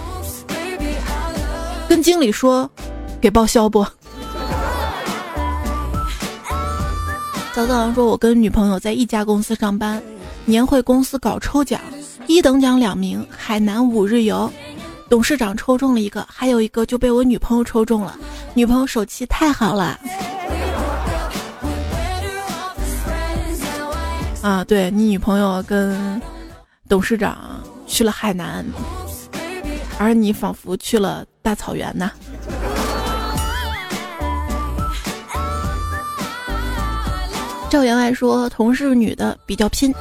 [1.89, 2.71] 跟经理说，
[3.19, 3.85] 给报销不？
[7.53, 10.01] 早早说，我跟女朋友在一家公司上班，
[10.45, 11.81] 年会公司搞抽奖，
[12.27, 14.51] 一等奖两名，海南五日游，
[15.09, 18.15] 董事长抽中了一个，还有一个就被我女朋友抽中了，
[18.53, 19.99] 女朋友手气太好了。
[24.41, 26.21] 啊，对你女朋友跟
[26.87, 28.63] 董事长去了海南。
[29.97, 32.11] 而你仿佛去了大草原呢。
[37.69, 39.93] 赵员外说，同事女的比较拼，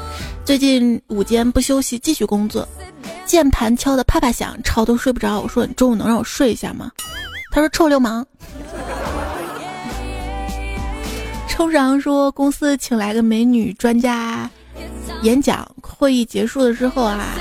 [0.45, 2.69] 最近午间不休息继续工作，
[3.25, 5.41] 键盘敲的啪啪响，吵都睡不着。
[5.41, 6.91] 我说你中午能让我睡一下吗？
[7.51, 8.25] 他说臭流氓。
[11.49, 14.51] 冲上说公司请来个美女专家
[15.23, 17.35] 演讲，会议结束了之后啊。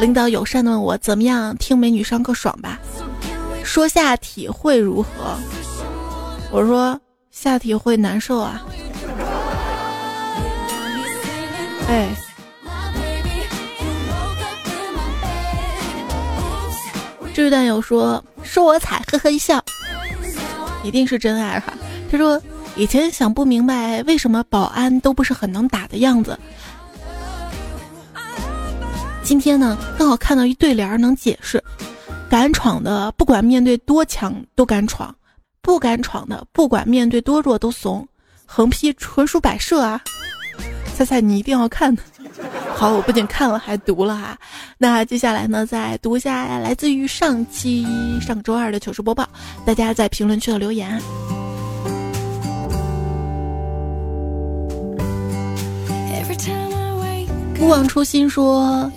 [0.00, 1.56] 领导友善的问我怎么样？
[1.58, 2.80] 听美女上课爽吧？
[3.62, 5.38] 说下体会如何？
[6.50, 8.60] 我说下体会难受啊。
[11.86, 12.08] 哎，
[17.34, 19.62] 这位段友说说我彩，呵呵一笑，
[20.82, 21.74] 一定是真爱哈。
[22.10, 22.40] 他说
[22.74, 26.38] 以前想不明白为什么保安都不是很能打的样子，
[29.22, 31.62] 今天呢刚好看到一对联能解释：
[32.30, 35.14] 敢闯的不管面对多强都敢闯，
[35.60, 38.06] 不敢闯的不管面对多弱都怂。
[38.46, 40.00] 横批纯属摆设啊！
[40.96, 41.96] 猜猜你一定要看。
[42.74, 44.36] 好，我不仅看了，还读了哈。
[44.78, 47.86] 那接下来呢，再读一下来自于上期
[48.20, 49.28] 上周二的糗事播报，
[49.64, 51.00] 大家在评论区的留言。
[57.56, 58.90] 不忘初心说，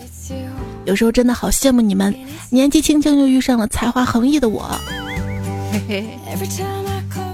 [0.86, 2.14] 有时候真的好羡慕你们，
[2.50, 4.70] 年纪轻轻就遇上了才华横溢的我。
[5.72, 6.10] 嘿嘿，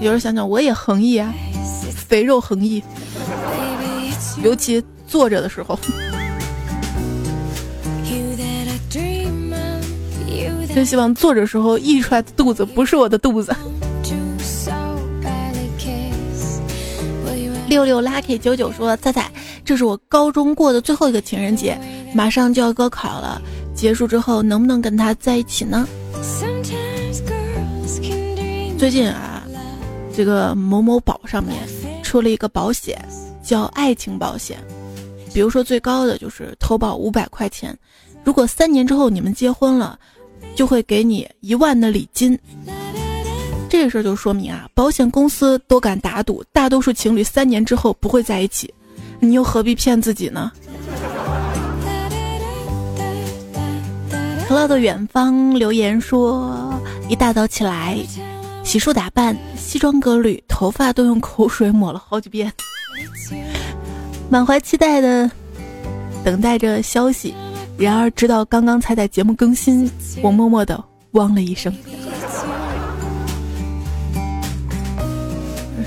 [0.00, 1.32] 有时候想想我也横溢啊。
[2.06, 2.82] 肥肉横溢，
[4.42, 5.78] 尤其坐着的时候，
[10.74, 13.54] 真希望坐着时候溢出来的肚子不是我的肚子。
[17.68, 19.30] 六六 lucky 九九说：“菜菜，
[19.64, 21.78] 这是我高中过的最后一个情人节，
[22.14, 23.40] 马上就要高考了，
[23.74, 25.86] 结束之后能不能跟他在一起呢？”
[28.78, 29.42] 最近啊，
[30.14, 31.56] 这个某某宝上面。
[32.04, 32.96] 出了一个保险，
[33.44, 34.58] 叫爱情保险。
[35.32, 37.76] 比如说最高的就是投保五百块钱，
[38.24, 39.98] 如果三年之后你们结婚了，
[40.56, 42.38] 就会给你一万的礼金。
[43.68, 48.72] 这个事儿就说明啊，保险公司都敢打赌，大多数情侣三年之后不会在一起，
[49.18, 50.52] 你又何必骗自己呢？
[54.46, 56.72] 可乐的远方留言说，
[57.08, 57.98] 一大早起来。
[58.62, 62.50] 洗漱打扮，西装革履，头发都用口水抹了好几遍，
[64.28, 65.30] 满怀期待的
[66.24, 67.34] 等待着消息。
[67.76, 69.90] 然而，直到刚刚才在节目更新，
[70.22, 70.82] 我默默的
[71.12, 71.74] 汪了一声。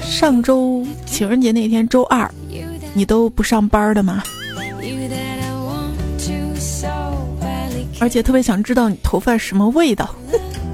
[0.02, 2.30] 上周情人节那天，周二，
[2.94, 4.24] 你都不上班的吗？
[8.00, 10.14] 而且特别想知道你头发什么味道。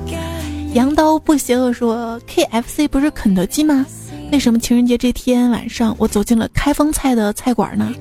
[0.73, 3.85] 羊刀不邪恶说：“K F C 不是肯德基吗？
[4.31, 7.93] 为什么情人节这天晚上我走进了开封菜的菜馆呢？”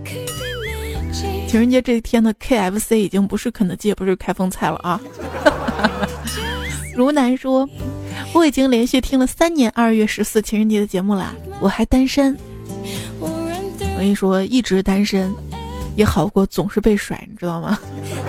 [1.46, 4.98] 情人节这天的 K F C 已经不是肯德基，也不是开封菜了啊！
[6.96, 7.68] 如南说
[8.32, 12.34] ：“我已经连续听了三年二月十四情人节的节目了，我还单身。
[13.20, 13.28] 我
[13.98, 15.30] 跟你说，一直单身
[15.94, 17.78] 也好过总是被甩，你知道吗？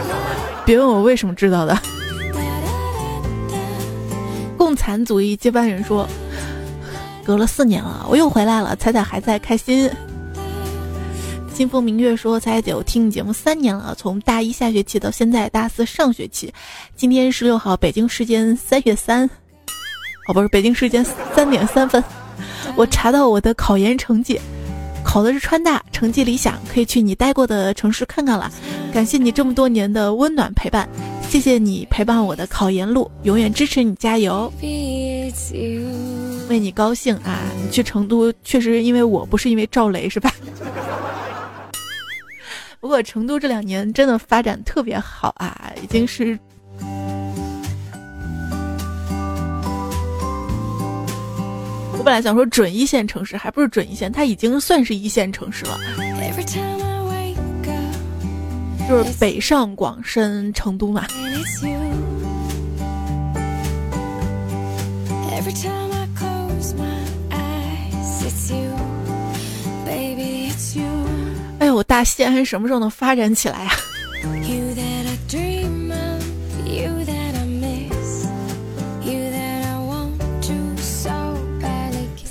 [0.66, 1.78] 别问我为什么知道的。”
[4.58, 6.06] 共产主义接班人说
[7.26, 8.76] ：“隔了四年了，我又回来了。
[8.76, 9.90] 彩彩还在开心。”
[11.54, 16.52] 清风明月说：“彩彩姐，我听你节目三年了，从大一下学期到现在大四上学期。
[16.96, 19.30] 今天十六号，北京时间三月三，
[20.28, 21.06] 哦，不是北京时间
[21.36, 22.04] 三点三分，
[22.76, 24.40] 我查到我的考研成绩，
[25.04, 28.52] 考的是川大，成绩理想，可以去你待过的城市看看了。
[28.92, 30.90] 感谢你这么多年的温暖陪伴。”
[31.30, 34.52] 谢谢你陪伴我的考研路，永远支持你，加油！
[36.50, 37.40] 为你高兴啊！
[37.62, 40.32] 你去成都确实因为我不是因为赵雷是吧？
[42.80, 46.38] 不过成都这两年真的发展特别好啊，已经是……
[51.98, 55.80] 我本来想说准一线城市，还不是准一线，它已经算是一线城市了。
[58.90, 61.08] 就是北上广深成都嘛。
[71.60, 73.72] 哎呦，大西安什么时候能发展起来啊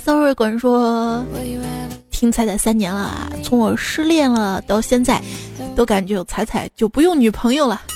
[0.05, 1.25] ？Sorry，管说。
[2.11, 5.21] 听彩彩三年了啊，从我失恋了到现在，
[5.75, 7.81] 都感觉有彩彩就不用女朋友了。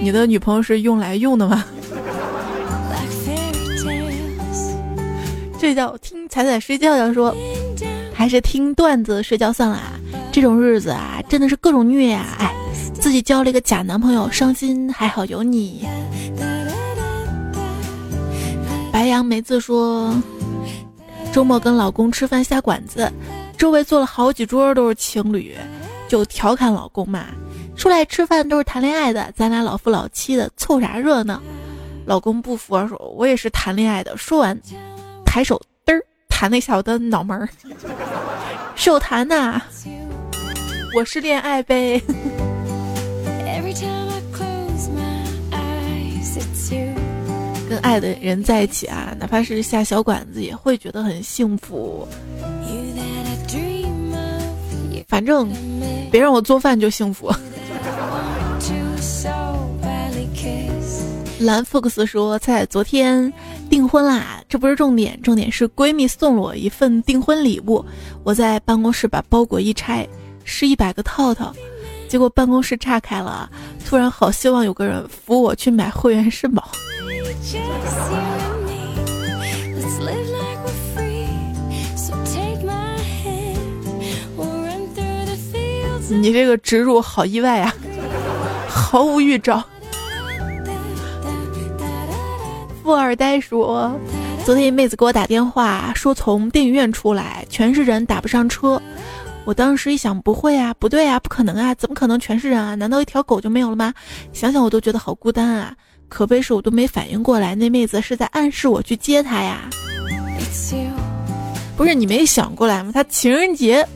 [0.00, 1.64] 你的女朋友是用来用的吗？
[5.58, 7.34] 这叫听彩彩睡觉觉说，
[8.14, 9.80] 还是听段子睡觉算了。
[10.30, 12.24] 这种日子啊，真的是各种虐呀！
[12.38, 12.54] 哎，
[12.94, 15.86] 自己交了一个假男朋友，伤心还好有你。
[18.92, 20.14] 白杨梅子说
[21.32, 23.10] ：“周末跟老公吃饭下馆子，
[23.56, 25.56] 周围坐了好几桌都是情侣，
[26.08, 27.26] 就调侃老公嘛，
[27.76, 31.42] 出来吃饭都是谈恋爱的，咱俩老夫老妻的，凑啥热闹？”
[32.06, 34.58] 老公不服说：“我也是谈恋爱的。”说完，
[35.30, 37.46] 抬手嘚儿弹了一下我的脑门儿，
[38.74, 39.60] 手弹呐，
[40.96, 42.00] 我是恋爱呗。
[47.68, 52.08] 跟爱的人在一起啊，哪怕是下小馆子，也会觉得很幸福。
[55.06, 55.50] 反正
[56.10, 57.30] 别让我做饭就幸福。
[61.40, 63.32] 蓝 fox 说：“在昨天
[63.68, 67.84] 订婚啦，这不是重点，重点是闺蜜送了我一份订婚礼物。
[68.24, 70.08] 我在办公室把包裹一拆，
[70.44, 71.54] 是一百个套套，
[72.08, 73.48] 结果办公室炸开了。
[73.86, 76.70] 突然好希望有个人扶我去买会员肾宝。
[86.10, 87.74] 你这个植入好意外啊，
[88.66, 89.62] 毫无预兆。”
[92.88, 93.94] 富二代说
[94.46, 98.80] ：“昨天一妹子给我打电话，说从电影院出来，全是人，打不上车。
[99.44, 102.74] 我当时一想，不会啊，不对啊，不可能啊，怎么可能全是人啊？
[102.76, 103.92] 难道一条狗就没有了吗？
[104.32, 105.74] 想想我都觉得好孤单啊！
[106.08, 109.68] 可悲是我都没反应过来，那妹子是在暗示我去接她呀。
[111.76, 112.90] 不是你没想过来吗？
[112.90, 113.86] 她情人节，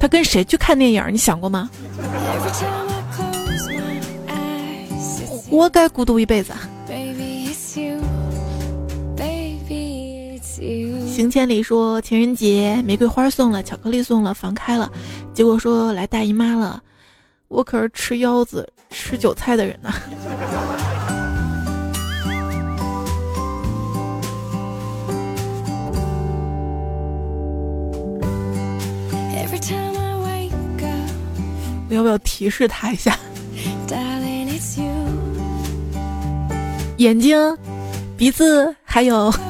[0.00, 1.04] 她跟谁去看电影？
[1.12, 1.70] 你想过吗？
[5.48, 6.52] 活该孤独一辈子。”
[11.10, 14.90] 行千里说情人节玫瑰花送了，巧克力送了，房开了，
[15.34, 16.82] 结果说来大姨妈了，
[17.48, 19.92] 我可是吃腰子、吃韭菜的人呢。
[31.90, 33.18] 我要不要提示他一下？
[36.96, 37.58] 眼睛、
[38.16, 39.30] 鼻子还有。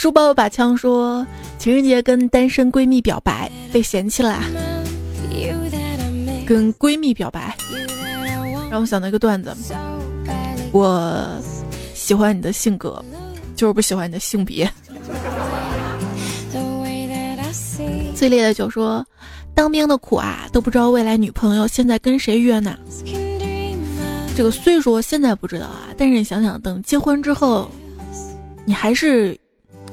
[0.00, 1.26] 书包有把枪，说
[1.58, 4.42] 情人节跟单身闺蜜表白被嫌弃了，
[6.46, 7.54] 跟闺蜜表白，
[8.70, 9.54] 让我想到一个段子：
[10.72, 11.22] 我
[11.92, 13.04] 喜欢你的性格，
[13.54, 14.66] 就是不喜欢你的性别。
[18.14, 19.06] 最烈的酒说，
[19.54, 22.74] 当兵的苦啊，都不知道未来女朋友现在跟谁约呢。
[24.34, 27.70] 这个虽说现在不知道啊，但是你想想，等结婚之后，
[28.64, 29.38] 你还是。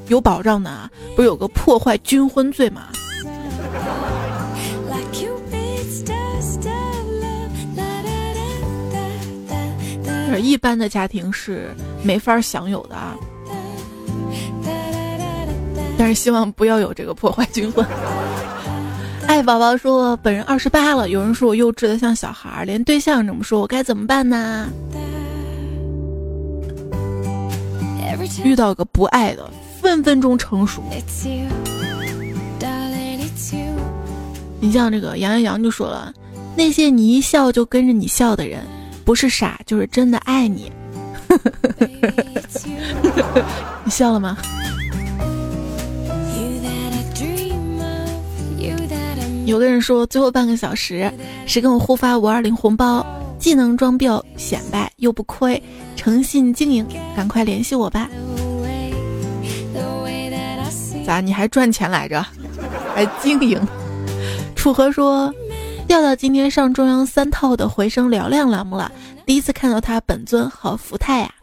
[0.07, 2.87] 有保障的啊，不是有个破坏军婚罪吗？
[10.39, 13.15] 一般的家庭是没法享有的啊。
[15.97, 17.83] 但是希望不要有这个破坏军婚。
[19.25, 24.69] 爱 宝宝说本人二十八了，有人说我幼稚的像小孩，连对象这么说，我该怎么办呢？
[28.43, 29.49] 遇到个不爱的。
[29.88, 30.83] 分分钟成熟。
[34.59, 36.13] 你像这个杨阳洋就说了，
[36.57, 38.65] 那些你一笑就跟着你笑的人，
[39.05, 40.69] 不是傻就是真的爱你。
[43.85, 44.38] 你笑了吗？
[49.45, 51.09] 有个人说最后半个小时，
[51.45, 53.05] 谁跟我互发五二零红包，
[53.39, 55.63] 既能装逼显摆又不亏，
[55.95, 56.85] 诚信经营，
[57.15, 58.09] 赶快联系我吧。
[61.07, 61.21] 咋？
[61.21, 62.21] 你还赚钱来着？
[62.93, 63.57] 还经营？
[64.57, 65.33] 楚河说
[65.87, 68.91] ：“调调今天上中央三套的回声嘹亮栏目了，
[69.25, 71.33] 第一次看到他本尊，好福泰呀！”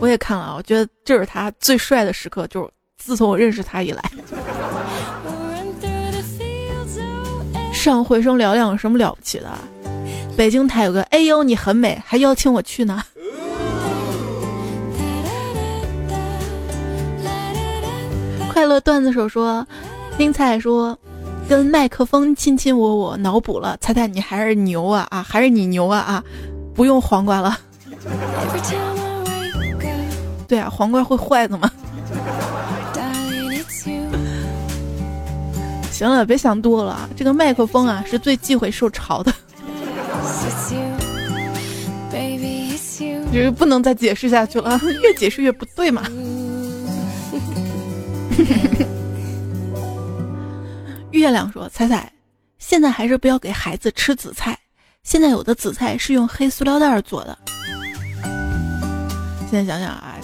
[0.00, 2.68] 我也看了，我觉得这是他最帅的时刻，就是
[2.98, 4.02] 自从我认识他以来。
[7.72, 9.48] 上回声嘹亮有什么了不起的？
[10.36, 13.00] 北京台有个哎呦你很美，还邀请我去呢。
[18.56, 19.66] 快乐段子手说
[20.16, 20.98] ：“丁菜说，
[21.46, 23.76] 跟麦克风亲亲我我，脑补了。
[23.82, 26.24] 猜猜你还是牛啊啊，还是你牛啊啊！
[26.74, 27.58] 不用黄瓜了。
[30.48, 31.70] 对啊，黄瓜会坏的吗？
[35.90, 37.06] 行了，别想多了。
[37.14, 39.30] 这个麦克风啊，是最忌讳受潮的。
[43.30, 46.04] 就是不能再解释下去了，越解释越不对嘛。”
[51.12, 52.12] 月亮说：“彩彩，
[52.58, 54.58] 现在还是不要给孩子吃紫菜。
[55.02, 57.38] 现在有的紫菜是用黑塑料袋做的。
[59.50, 60.16] 现在想想啊，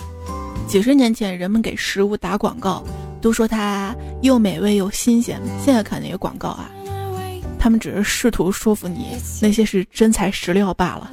[0.68, 2.84] 几十年前人们给食物打广告，
[3.20, 5.40] 都说它又美味又新鲜。
[5.64, 6.70] 现在看那些广告啊，
[7.58, 11.10] 他们只是试图说服你那些是真材实料罢了。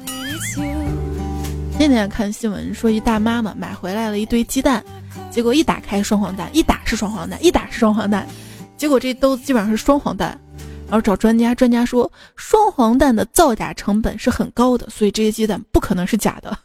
[1.78, 4.84] 那天看新闻说，一大妈妈买回来了一堆鸡蛋。”
[5.30, 8.26] 结果一打开双黄蛋，一打是双黄蛋，一打是双黄蛋，
[8.76, 10.38] 结果这都基本上是双黄蛋。
[10.88, 16.58] 然后找专家，专家说双黄蛋的造假成本是很高的，所以这些鸡蛋不可能是假的。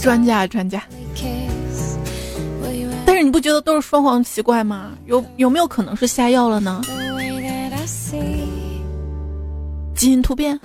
[0.00, 0.80] 专家，专家。
[3.04, 4.92] 但是你不觉得都是双黄奇怪吗？
[5.06, 6.80] 有有没有可能是下药了呢？
[9.96, 10.58] 基因突变。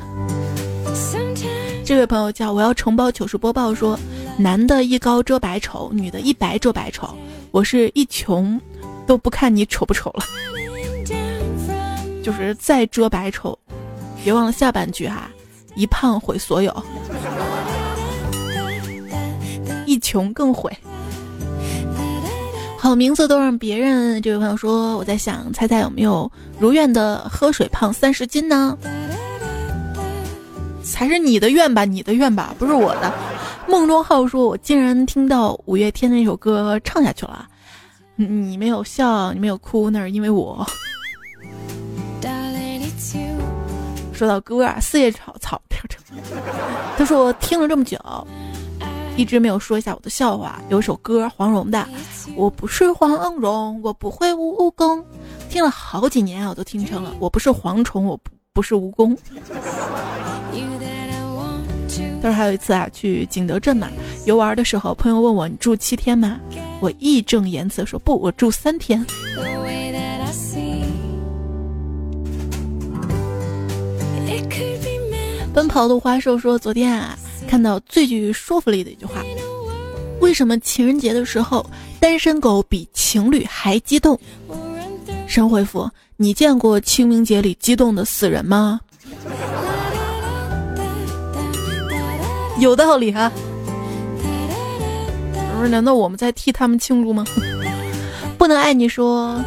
[1.84, 4.00] 这位朋友叫我要承包糗事播报说，
[4.38, 7.10] 男的一高遮百丑，女的一白遮百丑，
[7.52, 8.60] 我是一穷
[9.08, 10.24] 都不看你丑不丑了，
[12.24, 13.58] 就是再遮百丑，
[14.24, 15.30] 别忘了下半句哈，
[15.76, 16.84] 一胖毁所有，
[19.88, 20.72] 一穷更毁。
[22.78, 24.22] 好名字都让别人。
[24.22, 28.78] 这位朋友说，我在想，猜猜有没有如愿的喝水胖三十斤呢？
[30.90, 33.14] 才是你的愿吧，你的愿吧，不是我的。
[33.68, 37.48] 梦中浩说，我竟然听到五月天的那首歌唱下去了。
[38.16, 40.66] 你没有笑，你没有哭，那是因为我。
[44.12, 45.62] 说到歌啊，四叶草草，
[46.98, 47.98] 他说我听了这么久。
[49.16, 50.62] 一直没有说一下我的笑话。
[50.70, 51.78] 有首歌黄蓉的，
[52.36, 55.00] 《我不是黄蓉，我不会武功》，
[55.50, 57.14] 听了好几年我都听成了。
[57.20, 59.18] 我不是蝗虫，我不不是蜈蚣。
[62.22, 63.88] 但是还有一次啊，去景德镇嘛
[64.26, 66.40] 游玩的时候，朋友问我你住七天吗？
[66.82, 69.06] 我义正言辞说不，我住三天。
[75.54, 77.18] 奔跑的花兽说昨天啊。
[77.48, 79.24] 看到最具说服力的一句话：
[80.22, 81.66] 为什么情人节的时候
[82.00, 84.20] 单身狗比情侣还激动？
[85.26, 88.80] 神回复：你见过清明节里激动的死人吗？
[92.62, 93.32] 有道理哈。
[95.56, 95.70] 不是？
[95.70, 97.26] 难道我们在替他们庆祝吗？
[98.38, 99.40] 不能爱你说，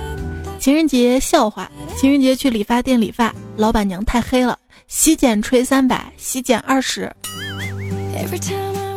[0.59, 4.59] 情人节笑话：情人节去理发店理发，老板娘太黑了，
[4.89, 7.11] 洗剪吹三百，洗剪二十。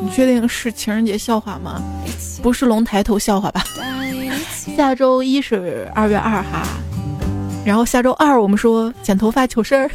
[0.01, 1.82] 你确定是情人节笑话吗？
[2.43, 3.63] 不是龙抬头笑话吧？
[4.76, 6.68] 下周一是二月二哈，
[7.66, 9.89] 然后下周二我们说剪头发糗事儿。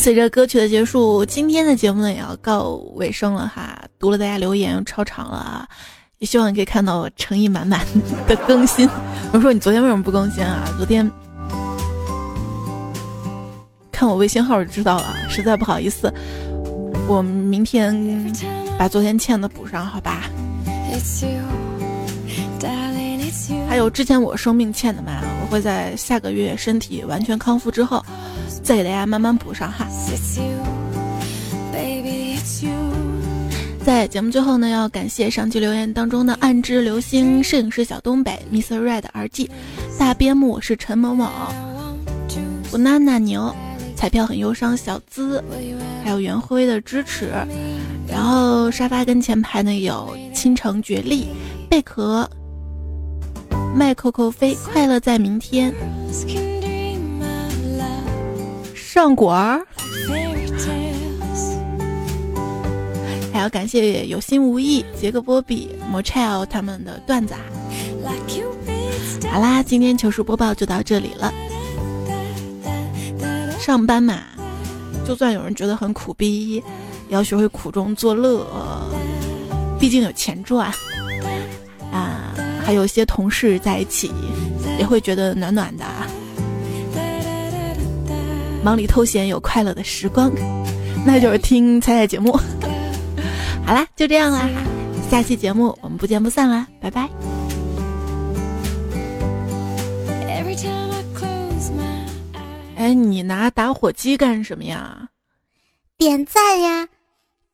[0.00, 3.78] 随着歌曲的结束，今天的节目呢也要告尾声了哈。
[3.98, 5.68] 读了大家留言超长了啊。
[6.20, 7.86] 也希望你可以看到我诚意满满
[8.26, 8.88] 的更新。
[9.30, 10.64] 我说你昨天为什么不更新啊？
[10.78, 11.08] 昨天
[13.92, 16.10] 看我微信号就知道了，实在不好意思。
[17.06, 17.94] 我明天
[18.78, 20.22] 把昨天欠的补上，好吧？
[23.68, 27.99] 还有之前我生病欠的嘛，我会在下个月身体完全康复之后，
[28.70, 29.84] 再给大家慢慢补上哈。
[33.84, 38.80] 在节目最后呢，要感谢上期留言当中的暗之流星、摄影师小东北、Mr.
[38.80, 39.50] Red、R G、
[39.98, 41.28] 大边牧，我是陈某某、
[42.70, 43.52] banana 牛、
[43.96, 45.42] 彩票很忧伤、小资，
[46.04, 47.32] 还有袁辉的支持。
[48.06, 51.26] 然后沙发跟前排呢有倾城绝丽、
[51.68, 52.30] 贝壳、
[53.74, 55.74] 麦扣扣飞、快乐在明天、
[58.92, 59.64] 上果儿。
[63.32, 67.38] 还要感谢有心无意、杰克波比、o c h e l 他们的段子啊！
[69.30, 71.32] 好啦，今天糗事播报就到这里了。
[73.60, 74.22] 上班嘛，
[75.06, 76.62] 就算有人觉得很苦逼，也
[77.10, 78.44] 要学会苦中作乐，
[79.78, 80.68] 毕竟有钱赚
[81.92, 82.34] 啊！
[82.64, 84.10] 还有些同事在一起，
[84.80, 85.84] 也会觉得暖暖的。
[88.62, 90.30] 忙里偷闲有快乐的时光，
[91.06, 92.32] 那就是听彩彩节目。
[93.66, 94.48] 好啦，就这样啦，
[95.10, 97.08] 下期节目我们不见不散啦，拜拜。
[102.76, 105.08] 哎，你拿打火机干什么呀？
[105.98, 106.88] 点赞呀，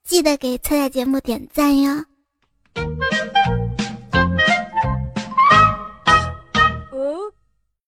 [0.04, 2.04] 记得给菜菜节目点赞呀。